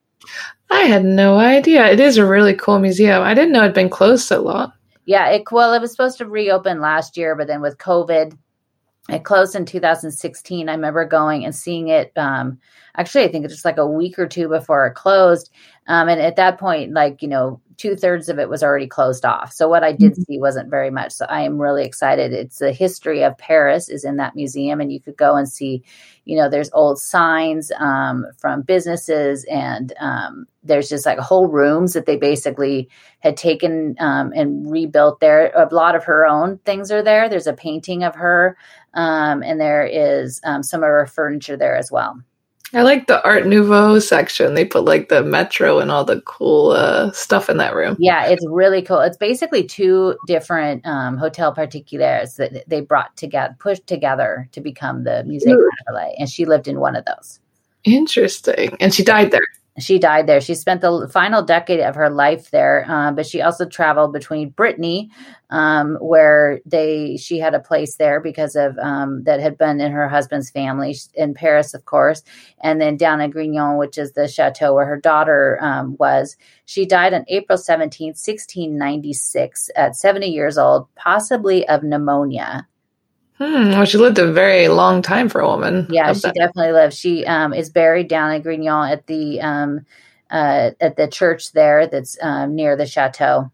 I 0.71 0.83
had 0.83 1.05
no 1.05 1.39
idea. 1.39 1.87
It 1.87 2.01
is 2.01 2.17
a 2.17 2.27
really 2.27 2.55
cool 2.55 2.79
museum. 2.79 3.23
I 3.23 3.35
didn't 3.35 3.53
know 3.53 3.63
it'd 3.63 3.75
been 3.75 3.89
closed 3.89 4.27
so 4.27 4.43
long. 4.43 4.73
Yeah, 5.07 5.29
it 5.31 5.51
well, 5.51 5.73
it 5.73 5.81
was 5.81 5.91
supposed 5.91 6.19
to 6.19 6.27
reopen 6.27 6.81
last 6.81 7.17
year, 7.17 7.35
but 7.35 7.47
then 7.47 7.63
with 7.63 7.79
COVID, 7.79 8.37
it 9.09 9.25
closed 9.25 9.55
in 9.55 9.65
2016. 9.65 10.69
I 10.69 10.73
remember 10.73 11.05
going 11.07 11.47
and 11.47 11.55
seeing 11.55 11.89
it. 11.89 12.13
Um, 12.17 12.59
actually, 12.95 13.25
I 13.25 13.33
think 13.33 13.45
it's 13.45 13.55
just 13.55 13.65
like 13.65 13.79
a 13.79 13.87
week 13.87 14.19
or 14.19 14.27
two 14.27 14.49
before 14.49 14.87
it 14.87 14.95
closed. 14.95 15.51
Um, 15.87 16.09
and 16.11 16.21
at 16.21 16.37
that 16.37 16.59
point, 16.59 16.93
like 16.93 17.23
you 17.23 17.29
know, 17.29 17.61
two 17.79 17.95
thirds 17.97 18.29
of 18.29 18.39
it 18.39 18.49
was 18.49 18.63
already 18.63 18.89
closed 18.89 19.25
off. 19.25 19.53
So 19.53 19.69
what 19.69 19.85
I 19.85 19.93
did 19.93 20.13
Mhm. 20.13 20.25
see 20.27 20.39
wasn't 20.39 20.69
very 20.69 20.91
much. 20.91 21.13
So 21.13 21.25
I 21.27 21.43
am 21.43 21.63
really 21.63 21.85
excited. 21.85 22.33
It's 22.33 22.59
the 22.59 22.73
history 22.73 23.23
of 23.23 23.39
Paris 23.39 23.89
is 23.89 24.05
in 24.05 24.17
that 24.17 24.35
museum, 24.35 24.81
and 24.81 24.93
you 24.93 25.01
could 25.01 25.17
go 25.17 25.37
and 25.37 25.49
see. 25.49 25.83
You 26.25 26.37
know, 26.37 26.51
there's 26.51 26.71
old 26.75 26.99
signs 26.99 27.73
um, 27.79 28.27
from 28.37 28.63
businesses, 28.63 29.47
and 29.51 29.95
um, 30.01 30.47
there's 30.63 30.89
just 30.91 31.07
like 31.07 31.19
whole 31.19 31.47
rooms 31.47 31.95
that 31.95 32.05
they 32.05 32.17
basically 32.17 32.89
had 33.21 33.37
taken 33.37 33.95
um, 34.01 34.33
and 34.35 34.71
rebuilt 34.71 35.21
there. 35.21 35.51
A 35.55 35.73
lot 35.75 35.95
of 35.95 36.05
her 36.05 36.27
own 36.27 36.59
things 36.67 36.91
are 36.93 37.03
there. 37.03 37.29
There's 37.29 37.47
a 37.47 37.55
painting 37.55 38.03
of 38.05 38.15
her, 38.17 38.57
um, 38.95 39.43
and 39.43 39.61
there 39.61 39.87
is 39.87 40.41
um, 40.45 40.63
some 40.63 40.83
of 40.83 40.89
her 40.89 41.07
furniture 41.07 41.57
there 41.57 41.77
as 41.77 41.91
well. 41.91 42.21
I 42.75 42.83
like 42.83 43.07
the 43.07 43.25
Art 43.25 43.47
Nouveau 43.47 43.99
section. 43.99 44.55
They 44.55 44.65
put 44.65 44.85
like 44.85 45.09
the 45.09 45.23
metro 45.23 45.79
and 45.79 45.91
all 45.91 46.05
the 46.05 46.21
cool 46.23 46.73
uh, 46.73 47.11
stuff 47.13 47.49
in 47.49 47.57
that 47.57 47.75
room. 47.75 47.97
Yeah, 47.99 48.27
it's 48.27 48.45
really 48.47 48.83
cool. 48.83 49.01
It's 49.01 49.17
basically 49.17 49.65
two 49.65 50.17
different 50.27 50.87
um, 50.87 51.17
hotel 51.17 51.53
particulars 51.55 52.37
that 52.37 52.69
they 52.69 52.83
brought 52.83 53.17
together, 53.17 53.57
pushed 53.59 53.87
together 53.87 54.49
to 54.53 54.61
become 54.61 55.05
the 55.05 55.25
Musée 55.27 55.53
Ooh. 55.53 55.71
And 56.19 56.29
she 56.29 56.45
lived 56.45 56.69
in 56.69 56.79
one 56.79 56.95
of 56.95 57.05
those. 57.07 57.41
Interesting. 57.85 58.77
And 58.81 58.93
she 58.93 59.03
died 59.03 59.31
there. 59.31 59.41
She 59.79 59.99
died 59.99 60.27
there. 60.27 60.41
She 60.41 60.55
spent 60.55 60.81
the 60.81 61.09
final 61.13 61.43
decade 61.43 61.81
of 61.81 61.95
her 61.95 62.11
life 62.11 62.51
there, 62.51 62.85
uh, 62.89 63.13
but 63.13 63.27
she 63.27 63.43
also 63.43 63.65
traveled 63.65 64.13
between 64.13 64.51
Brittany, 64.51 65.11
um, 65.51 65.97
where 66.01 66.61
they 66.67 67.17
she 67.17 67.39
had 67.39 67.55
a 67.55 67.61
place 67.61 67.97
there 67.97 68.21
because 68.21 68.57
of 68.57 68.77
um, 68.79 69.23
that 69.25 69.41
had 69.41 69.57
been 69.57 69.81
in 69.81 69.93
her 69.93 70.09
husband's 70.09 70.51
family 70.51 70.97
in 71.15 71.33
Paris, 71.35 71.75
of 71.75 71.85
course, 71.85 72.23
and 72.61 72.81
then 72.81 72.97
down 72.97 73.21
in 73.21 73.31
Grignan, 73.31 73.79
which 73.79 73.99
is 73.99 74.13
the 74.13 74.27
chateau 74.27 74.75
where 74.75 74.87
her 74.87 75.01
daughter 75.01 75.59
um, 75.61 75.97
was. 75.99 76.37
She 76.65 76.85
died 76.85 77.15
on 77.15 77.25
April 77.29 77.57
seventeenth, 77.59 78.17
sixteen 78.17 78.79
ninety 78.79 79.13
six, 79.13 79.71
at 79.77 79.97
seventy 79.97 80.29
years 80.29 80.59
old, 80.59 80.93
possibly 80.97 81.69
of 81.69 81.83
pneumonia. 81.83 82.67
Hmm. 83.39 83.71
Well, 83.71 83.85
she 83.85 83.99
lived 83.99 84.19
a 84.19 84.33
very 84.33 84.69
long 84.69 85.01
time 85.01 85.29
for 85.29 85.41
a 85.41 85.49
woman. 85.49 85.87
Yeah, 85.91 86.13
she 86.13 86.21
that- 86.23 86.35
definitely 86.35 86.73
lived. 86.73 86.95
She 86.95 87.25
um, 87.25 87.55
is 87.55 87.71
buried 87.71 88.09
down 88.09 88.33
in 88.33 88.43
Grignan 88.43 88.91
at 88.91 89.07
the 89.07 89.41
um, 89.41 89.87
uh, 90.31 90.73
at 90.81 90.97
the 90.97 91.07
church 91.07 91.53
there 91.53 91.87
that's 91.87 92.19
um, 92.21 92.55
near 92.55 92.77
the 92.77 92.87
chateau. 92.87 93.51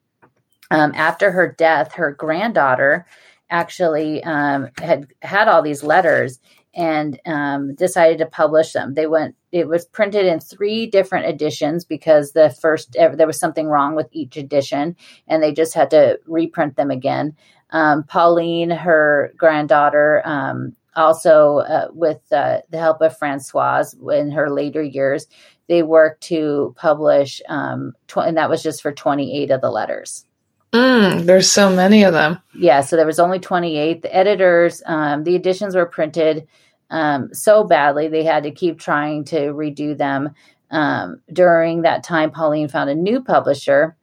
Um, 0.71 0.93
after 0.95 1.31
her 1.31 1.53
death, 1.53 1.93
her 1.93 2.13
granddaughter 2.13 3.07
actually 3.51 4.25
um, 4.25 4.71
had 4.79 5.07
had 5.21 5.49
all 5.49 5.63
these 5.63 5.83
letters 5.83 6.41
and 6.75 7.21
um, 7.27 7.75
decided 7.75 8.19
to 8.19 8.27
publish 8.27 8.73
them. 8.73 8.95
They 8.95 9.07
went. 9.07 9.37
It 9.53 9.69
was 9.69 9.85
printed 9.85 10.27
in 10.27 10.41
three 10.41 10.87
different 10.87 11.27
editions 11.27 11.85
because 11.85 12.33
the 12.33 12.51
first 12.51 12.93
there 12.93 13.27
was 13.27 13.39
something 13.39 13.69
wrong 13.69 13.95
with 13.95 14.09
each 14.13 14.37
edition, 14.37 14.97
and 15.29 15.43
they 15.43 15.53
just 15.53 15.75
had 15.75 15.91
to 15.91 16.19
reprint 16.27 16.77
them 16.77 16.91
again. 16.91 17.37
Um, 17.75 18.05
Pauline, 18.05 18.71
her 18.71 19.35
granddaughter, 19.37 20.23
um, 20.25 20.75
also 20.97 21.59
uh, 21.59 21.89
with 21.93 22.21
uh, 22.33 22.59
the 22.71 22.79
help 22.79 23.03
of 23.03 23.19
Francoise 23.19 23.95
in 24.13 24.31
her 24.31 24.49
later 24.49 24.83
years, 24.83 25.27
they 25.69 25.83
worked 25.83 26.23
to 26.25 26.75
publish, 26.79 27.43
um, 27.49 27.93
tw- 28.07 28.19
and 28.19 28.37
that 28.37 28.49
was 28.49 28.63
just 28.63 28.81
for 28.81 28.93
28 28.93 29.51
of 29.51 29.61
the 29.61 29.71
letters. 29.71 30.25
Mm, 30.73 31.25
there's 31.25 31.51
so 31.51 31.75
many 31.75 32.05
of 32.05 32.13
them. 32.13 32.41
Yeah, 32.55 32.81
so 32.81 32.97
there 32.97 33.07
was 33.07 33.19
only 33.19 33.41
28. 33.41 34.03
The 34.03 34.15
editors, 34.15 34.83
um, 34.87 35.25
the 35.25 35.35
editions 35.35 35.75
were 35.75 35.87
printed 35.87 36.47
um, 36.91 37.35
so 37.35 37.65
badly 37.65 38.09
they 38.09 38.23
had 38.23 38.45
to 38.45 38.51
keep 38.53 38.79
trying 38.79 39.25
to 39.27 39.53
redo 39.53 39.97
them. 39.97 40.31
Um, 40.71 41.21
during 41.33 41.83
that 41.83 42.05
time, 42.05 42.31
Pauline 42.31 42.69
found 42.69 42.89
a 42.89 42.95
new 42.95 43.23
publisher 43.23 43.97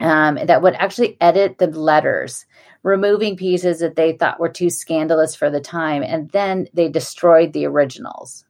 um, 0.00 0.38
that 0.44 0.62
would 0.62 0.74
actually 0.74 1.16
edit 1.20 1.58
the 1.58 1.66
letters, 1.66 2.46
removing 2.82 3.36
pieces 3.36 3.80
that 3.80 3.96
they 3.96 4.12
thought 4.12 4.40
were 4.40 4.48
too 4.48 4.70
scandalous 4.70 5.34
for 5.34 5.50
the 5.50 5.60
time, 5.60 6.02
and 6.02 6.30
then 6.30 6.66
they 6.74 6.88
destroyed 6.88 7.52
the 7.52 7.66
originals. 7.66 8.44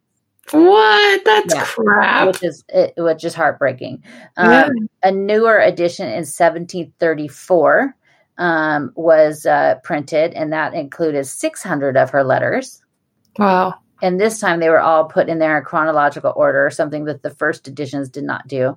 What? 0.53 1.25
That's 1.25 1.55
yeah, 1.55 1.65
crap. 1.65 2.27
Which 2.27 2.43
is 2.43 2.65
it, 2.69 2.95
was 2.97 3.21
just 3.21 3.37
heartbreaking. 3.37 4.03
Um, 4.37 4.51
yeah. 4.51 4.69
A 5.05 5.13
newer 5.13 5.59
edition 5.59 6.07
in 6.07 6.25
1734 6.25 7.95
um, 8.39 8.93
was 8.97 9.47
uh, 9.47 9.77
printed, 9.85 10.33
and 10.35 10.53
that 10.53 10.75
included 10.75 11.25
600 11.25 11.97
of 11.97 12.11
her 12.11 12.25
letters. 12.25 12.83
Wow. 13.39 13.75
And 14.03 14.21
this 14.21 14.39
time 14.39 14.61
they 14.61 14.69
were 14.69 14.81
all 14.81 15.05
put 15.05 15.29
in 15.29 15.39
there 15.39 15.59
in 15.59 15.65
chronological 15.65 16.33
order, 16.35 16.71
something 16.71 17.05
that 17.05 17.23
the 17.23 17.31
first 17.31 17.69
editions 17.69 18.09
did 18.09 18.25
not 18.25 18.47
do. 18.49 18.77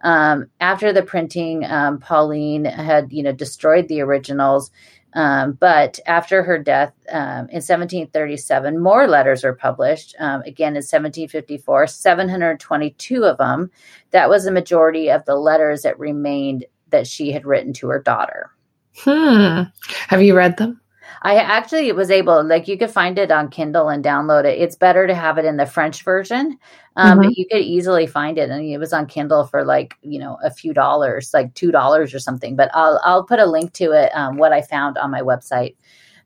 Um, 0.00 0.50
after 0.60 0.92
the 0.92 1.02
printing, 1.02 1.64
um, 1.64 1.98
Pauline 1.98 2.64
had, 2.64 3.12
you 3.12 3.22
know, 3.22 3.32
destroyed 3.32 3.88
the 3.88 4.00
originals. 4.00 4.70
Um, 5.14 5.52
but 5.52 6.00
after 6.06 6.42
her 6.42 6.58
death 6.58 6.92
um, 7.08 7.48
in 7.48 7.62
1737, 7.62 8.80
more 8.80 9.06
letters 9.06 9.44
were 9.44 9.54
published. 9.54 10.16
Um, 10.18 10.42
again 10.42 10.72
in 10.72 10.82
1754, 10.82 11.86
722 11.86 13.24
of 13.24 13.38
them. 13.38 13.70
That 14.10 14.28
was 14.28 14.44
the 14.44 14.50
majority 14.50 15.10
of 15.10 15.24
the 15.24 15.36
letters 15.36 15.82
that 15.82 15.98
remained 15.98 16.66
that 16.90 17.06
she 17.06 17.30
had 17.32 17.46
written 17.46 17.72
to 17.74 17.88
her 17.88 18.00
daughter. 18.00 18.50
Hmm. 18.96 19.62
Have 20.08 20.22
you 20.22 20.36
read 20.36 20.56
them? 20.56 20.80
I 21.24 21.36
actually 21.36 21.90
was 21.92 22.10
able, 22.10 22.44
like, 22.44 22.68
you 22.68 22.76
could 22.76 22.90
find 22.90 23.18
it 23.18 23.32
on 23.32 23.48
Kindle 23.48 23.88
and 23.88 24.04
download 24.04 24.44
it. 24.44 24.60
It's 24.60 24.76
better 24.76 25.06
to 25.06 25.14
have 25.14 25.38
it 25.38 25.46
in 25.46 25.56
the 25.56 25.64
French 25.64 26.02
version, 26.02 26.58
um, 26.96 27.18
mm-hmm. 27.18 27.28
but 27.28 27.38
you 27.38 27.46
could 27.50 27.62
easily 27.62 28.06
find 28.06 28.36
it. 28.36 28.50
And 28.50 28.62
it 28.64 28.78
was 28.78 28.92
on 28.92 29.06
Kindle 29.06 29.46
for 29.46 29.64
like, 29.64 29.94
you 30.02 30.18
know, 30.18 30.38
a 30.44 30.50
few 30.50 30.74
dollars, 30.74 31.32
like 31.32 31.54
two 31.54 31.72
dollars 31.72 32.12
or 32.14 32.18
something. 32.18 32.56
But 32.56 32.70
I'll 32.74 33.00
I'll 33.04 33.24
put 33.24 33.38
a 33.38 33.46
link 33.46 33.72
to 33.74 33.92
it. 33.92 34.14
Um, 34.14 34.36
what 34.36 34.52
I 34.52 34.60
found 34.60 34.98
on 34.98 35.10
my 35.10 35.22
website. 35.22 35.76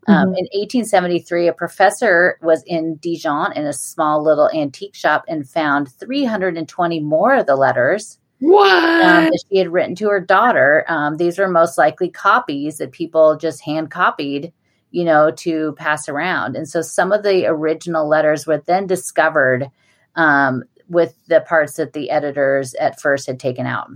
Um, 0.08 0.28
mm-hmm. 0.28 0.37
in 0.37 0.48
1873, 0.52 1.48
a 1.48 1.52
professor 1.52 2.38
was 2.42 2.62
in 2.66 2.96
Dijon 2.96 3.52
in 3.52 3.66
a 3.66 3.72
small 3.72 4.22
little 4.22 4.50
antique 4.50 4.94
shop 4.94 5.24
and 5.28 5.48
found 5.48 5.92
320 5.92 7.00
more 7.00 7.34
of 7.34 7.46
the 7.46 7.56
letters 7.56 8.18
what? 8.40 9.04
Um, 9.04 9.24
that 9.24 9.44
she 9.50 9.58
had 9.58 9.72
written 9.72 9.94
to 9.96 10.08
her 10.08 10.20
daughter. 10.20 10.84
Um, 10.88 11.16
these 11.16 11.38
were 11.38 11.48
most 11.48 11.76
likely 11.76 12.08
copies 12.08 12.78
that 12.78 12.92
people 12.92 13.37
just 13.37 13.64
hand 13.64 13.90
copied, 13.90 14.52
you 14.90 15.05
know, 15.05 15.31
to 15.31 15.72
pass 15.72 16.09
around. 16.09 16.57
And 16.57 16.68
so 16.68 16.83
some 16.83 17.12
of 17.12 17.22
the 17.22 17.46
original 17.46 18.09
letters 18.09 18.46
were 18.46 18.62
then 18.66 18.87
discovered 18.87 19.70
um, 20.14 20.64
with 20.88 21.14
the 21.27 21.40
parts 21.40 21.74
that 21.74 21.92
the 21.92 22.11
editors 22.11 22.74
at 22.74 23.01
first 23.01 23.27
had 23.27 23.38
taken 23.38 23.66
out. 23.66 23.90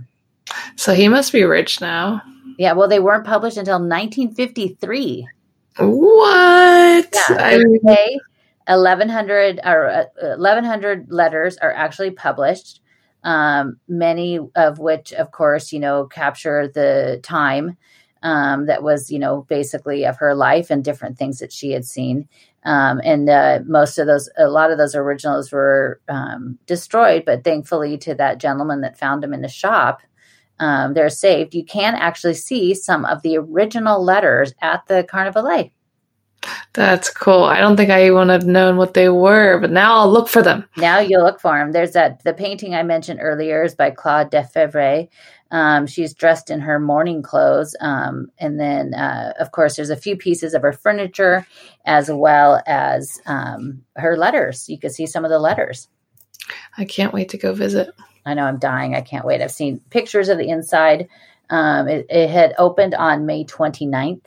So 0.75 0.93
he 0.93 1.07
must 1.07 1.31
be 1.31 1.43
rich 1.43 1.81
now. 1.81 2.21
Yeah, 2.57 2.73
well, 2.73 2.87
they 2.87 2.99
weren't 2.99 3.25
published 3.25 3.57
until 3.57 3.79
1953. 3.79 5.27
What? 5.79 7.15
Yeah, 7.29 7.37
I 7.39 7.63
1100 8.67 9.59
or 9.65 9.89
uh, 9.89 10.05
1100 10.37 11.11
letters 11.11 11.57
are 11.57 11.73
actually 11.73 12.11
published 12.11 12.79
um, 13.23 13.79
many 13.87 14.39
of 14.55 14.79
which, 14.79 15.13
of 15.13 15.31
course, 15.31 15.71
you 15.71 15.79
know, 15.79 16.05
capture 16.05 16.67
the 16.67 17.19
time 17.23 17.77
um, 18.23 18.65
that 18.65 18.81
was, 18.81 19.11
you 19.11 19.19
know, 19.19 19.45
basically 19.49 20.05
of 20.05 20.17
her 20.17 20.33
life 20.33 20.71
and 20.71 20.83
different 20.83 21.17
things 21.17 21.39
that 21.39 21.51
she 21.51 21.71
had 21.71 21.85
seen. 21.85 22.27
Um, 22.63 23.01
and 23.03 23.29
uh, 23.29 23.59
most 23.65 23.99
of 23.99 24.07
those, 24.07 24.29
a 24.37 24.47
lot 24.47 24.71
of 24.71 24.77
those 24.77 24.95
originals 24.95 25.51
were 25.51 25.99
um, 26.07 26.57
destroyed, 26.65 27.23
but 27.25 27.43
thankfully 27.43 27.97
to 27.99 28.15
that 28.15 28.39
gentleman 28.39 28.81
that 28.81 28.97
found 28.97 29.21
them 29.21 29.33
in 29.33 29.41
the 29.41 29.49
shop, 29.49 30.01
um, 30.59 30.93
they're 30.93 31.09
saved. 31.09 31.53
You 31.53 31.65
can 31.65 31.95
actually 31.95 32.35
see 32.35 32.73
some 32.73 33.03
of 33.05 33.21
the 33.21 33.37
original 33.37 34.03
letters 34.03 34.53
at 34.61 34.87
the 34.87 35.03
Carnavalet. 35.03 35.71
That's 36.73 37.09
cool. 37.09 37.43
I 37.43 37.59
don't 37.59 37.77
think 37.77 37.89
I 37.89 38.09
would 38.11 38.29
have 38.29 38.45
known 38.45 38.77
what 38.77 38.93
they 38.93 39.09
were, 39.09 39.59
but 39.59 39.71
now 39.71 39.95
I'll 39.97 40.11
look 40.11 40.27
for 40.27 40.41
them. 40.41 40.65
Now 40.77 40.99
you'll 40.99 41.23
look 41.23 41.39
for 41.39 41.57
them. 41.57 41.71
There's 41.71 41.91
that 41.91 42.23
the 42.23 42.33
painting 42.33 42.75
I 42.75 42.83
mentioned 42.83 43.19
earlier 43.21 43.63
is 43.63 43.75
by 43.75 43.91
Claude 43.91 44.33
Lefebvre. 44.33 45.07
Um, 45.53 45.85
she's 45.85 46.15
dressed 46.15 46.49
in 46.49 46.61
her 46.61 46.79
morning 46.79 47.21
clothes, 47.21 47.75
um, 47.79 48.31
and 48.39 48.59
then 48.59 48.95
uh, 48.95 49.33
of 49.39 49.51
course 49.51 49.75
there's 49.75 49.91
a 49.91 49.95
few 49.95 50.17
pieces 50.17 50.55
of 50.55 50.63
her 50.63 50.73
furniture 50.73 51.45
as 51.85 52.09
well 52.11 52.61
as 52.65 53.21
um, 53.27 53.83
her 53.95 54.17
letters. 54.17 54.67
You 54.67 54.79
can 54.79 54.89
see 54.89 55.05
some 55.05 55.23
of 55.23 55.29
the 55.29 55.37
letters. 55.37 55.87
I 56.75 56.85
can't 56.85 57.13
wait 57.13 57.29
to 57.29 57.37
go 57.37 57.53
visit. 57.53 57.93
I 58.25 58.33
know 58.33 58.45
I'm 58.45 58.57
dying. 58.57 58.95
I 58.95 59.01
can't 59.01 59.25
wait. 59.25 59.41
I've 59.41 59.51
seen 59.51 59.79
pictures 59.91 60.27
of 60.27 60.39
the 60.39 60.49
inside. 60.49 61.07
Um, 61.49 61.87
it, 61.87 62.07
it 62.09 62.29
had 62.31 62.55
opened 62.57 62.95
on 62.95 63.27
May 63.27 63.45
29th 63.45 64.25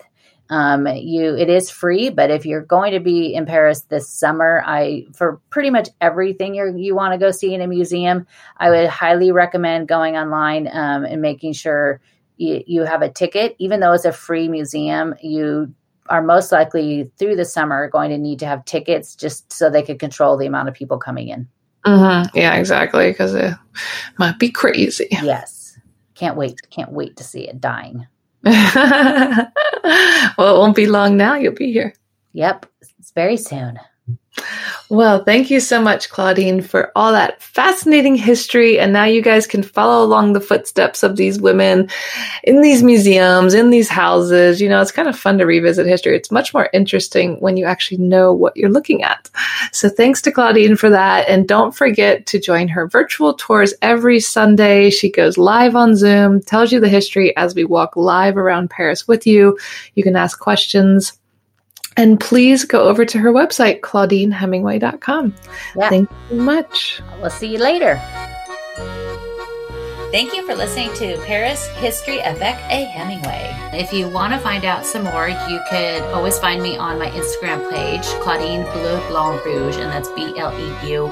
um, 0.48 0.86
you 0.86 1.34
it 1.34 1.48
is 1.48 1.70
free, 1.70 2.10
but 2.10 2.30
if 2.30 2.46
you're 2.46 2.62
going 2.62 2.92
to 2.92 3.00
be 3.00 3.34
in 3.34 3.46
Paris 3.46 3.82
this 3.82 4.08
summer, 4.08 4.62
I 4.64 5.06
for 5.14 5.40
pretty 5.50 5.70
much 5.70 5.88
everything 6.00 6.54
you 6.54 6.76
you 6.76 6.94
want 6.94 7.12
to 7.14 7.18
go 7.18 7.30
see 7.30 7.52
in 7.52 7.60
a 7.60 7.66
museum, 7.66 8.26
I 8.56 8.70
would 8.70 8.88
highly 8.88 9.32
recommend 9.32 9.88
going 9.88 10.16
online 10.16 10.68
um, 10.68 11.04
and 11.04 11.20
making 11.20 11.54
sure 11.54 12.00
you, 12.36 12.62
you 12.66 12.82
have 12.84 13.02
a 13.02 13.10
ticket. 13.10 13.56
Even 13.58 13.80
though 13.80 13.92
it's 13.92 14.04
a 14.04 14.12
free 14.12 14.48
museum, 14.48 15.14
you 15.20 15.74
are 16.08 16.22
most 16.22 16.52
likely 16.52 17.10
through 17.18 17.34
the 17.34 17.44
summer 17.44 17.88
going 17.88 18.10
to 18.10 18.18
need 18.18 18.38
to 18.38 18.46
have 18.46 18.64
tickets 18.64 19.16
just 19.16 19.52
so 19.52 19.68
they 19.68 19.82
could 19.82 19.98
control 19.98 20.36
the 20.36 20.46
amount 20.46 20.68
of 20.68 20.74
people 20.74 20.98
coming 20.98 21.28
in. 21.28 21.48
Mm-hmm. 21.84 22.36
Yeah, 22.36 22.54
exactly, 22.54 23.10
because 23.10 23.34
it 23.34 23.54
might 24.18 24.38
be 24.38 24.50
crazy. 24.50 25.08
Yes, 25.10 25.78
can't 26.14 26.36
wait, 26.36 26.60
can't 26.70 26.92
wait 26.92 27.16
to 27.16 27.24
see 27.24 27.48
it. 27.48 27.60
Dying. 27.60 28.06
well, 30.38 30.54
it 30.54 30.58
won't 30.58 30.76
be 30.76 30.86
long 30.86 31.16
now. 31.16 31.34
You'll 31.34 31.52
be 31.52 31.72
here. 31.72 31.94
Yep. 32.32 32.66
It's 32.98 33.10
very 33.10 33.36
soon. 33.36 33.80
Well, 34.88 35.24
thank 35.24 35.50
you 35.50 35.58
so 35.58 35.82
much, 35.82 36.10
Claudine, 36.10 36.60
for 36.60 36.92
all 36.94 37.10
that 37.10 37.42
fascinating 37.42 38.14
history. 38.14 38.78
And 38.78 38.92
now 38.92 39.04
you 39.04 39.20
guys 39.20 39.44
can 39.44 39.64
follow 39.64 40.04
along 40.04 40.32
the 40.32 40.40
footsteps 40.40 41.02
of 41.02 41.16
these 41.16 41.40
women 41.40 41.88
in 42.44 42.60
these 42.60 42.84
museums, 42.84 43.52
in 43.52 43.70
these 43.70 43.88
houses. 43.88 44.60
You 44.60 44.68
know, 44.68 44.80
it's 44.80 44.92
kind 44.92 45.08
of 45.08 45.18
fun 45.18 45.38
to 45.38 45.46
revisit 45.46 45.86
history. 45.86 46.16
It's 46.16 46.30
much 46.30 46.54
more 46.54 46.70
interesting 46.72 47.40
when 47.40 47.56
you 47.56 47.64
actually 47.64 47.98
know 47.98 48.32
what 48.32 48.56
you're 48.56 48.70
looking 48.70 49.02
at. 49.02 49.28
So 49.72 49.88
thanks 49.88 50.22
to 50.22 50.30
Claudine 50.30 50.76
for 50.76 50.90
that. 50.90 51.28
And 51.28 51.48
don't 51.48 51.74
forget 51.74 52.26
to 52.26 52.38
join 52.38 52.68
her 52.68 52.86
virtual 52.86 53.34
tours 53.34 53.74
every 53.82 54.20
Sunday. 54.20 54.90
She 54.90 55.10
goes 55.10 55.36
live 55.36 55.74
on 55.74 55.96
Zoom, 55.96 56.40
tells 56.42 56.70
you 56.70 56.78
the 56.78 56.88
history 56.88 57.36
as 57.36 57.56
we 57.56 57.64
walk 57.64 57.96
live 57.96 58.36
around 58.36 58.70
Paris 58.70 59.08
with 59.08 59.26
you. 59.26 59.58
You 59.94 60.04
can 60.04 60.14
ask 60.14 60.38
questions 60.38 61.18
and 61.96 62.20
please 62.20 62.64
go 62.64 62.88
over 62.88 63.04
to 63.04 63.18
her 63.18 63.32
website, 63.32 63.80
claudinehemingway.com. 63.80 65.34
Yeah. 65.76 65.88
Thank 65.88 66.10
you 66.10 66.16
so 66.28 66.34
much. 66.36 67.02
We'll 67.20 67.30
see 67.30 67.48
you 67.48 67.58
later. 67.58 68.00
Thank 70.12 70.34
you 70.34 70.46
for 70.46 70.54
listening 70.54 70.94
to 70.94 71.20
Paris 71.26 71.66
History 71.76 72.20
avec 72.20 72.54
a 72.70 72.84
Hemingway. 72.84 73.52
If 73.72 73.92
you 73.92 74.08
want 74.08 74.32
to 74.32 74.38
find 74.38 74.64
out 74.64 74.86
some 74.86 75.02
more, 75.02 75.28
you 75.28 75.60
could 75.68 76.00
always 76.14 76.38
find 76.38 76.62
me 76.62 76.76
on 76.78 76.98
my 76.98 77.10
Instagram 77.10 77.68
page, 77.70 78.06
Claudine 78.22 78.62
Bleu 78.72 78.98
Blanc 79.08 79.44
Rouge, 79.44 79.76
and 79.76 79.90
that's 79.90 80.08
B 80.10 80.32
L 80.38 80.56
E 80.58 80.90
U, 80.90 81.08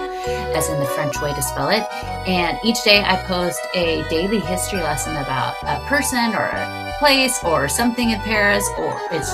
as 0.55 0.69
in 0.71 0.79
the 0.79 0.87
French 0.87 1.21
way 1.21 1.35
to 1.35 1.43
spell 1.43 1.71
it. 1.71 1.83
And 2.27 2.57
each 2.65 2.83
day 2.85 3.03
I 3.05 3.17
post 3.27 3.61
a 3.75 4.09
daily 4.09 4.41
history 4.41 4.81
lesson 4.81 5.17
about 5.17 5.57
a 5.65 5.85
person 5.87 6.33
or 6.35 6.47
a 6.47 6.95
place 6.99 7.43
or 7.45 7.69
something 7.69 8.11
in 8.11 8.21
Paris, 8.21 8.67
or 8.79 8.99
it's 9.11 9.29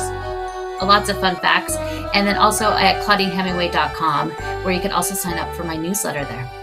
lots 0.87 1.09
of 1.09 1.19
fun 1.21 1.37
facts. 1.37 1.77
And 2.14 2.27
then 2.27 2.37
also 2.37 2.73
at 2.73 3.05
claudinehemingway.com, 3.05 4.31
where 4.64 4.73
you 4.73 4.81
can 4.81 4.93
also 4.93 5.14
sign 5.14 5.38
up 5.38 5.55
for 5.55 5.64
my 5.64 5.77
newsletter 5.77 6.25
there. 6.25 6.60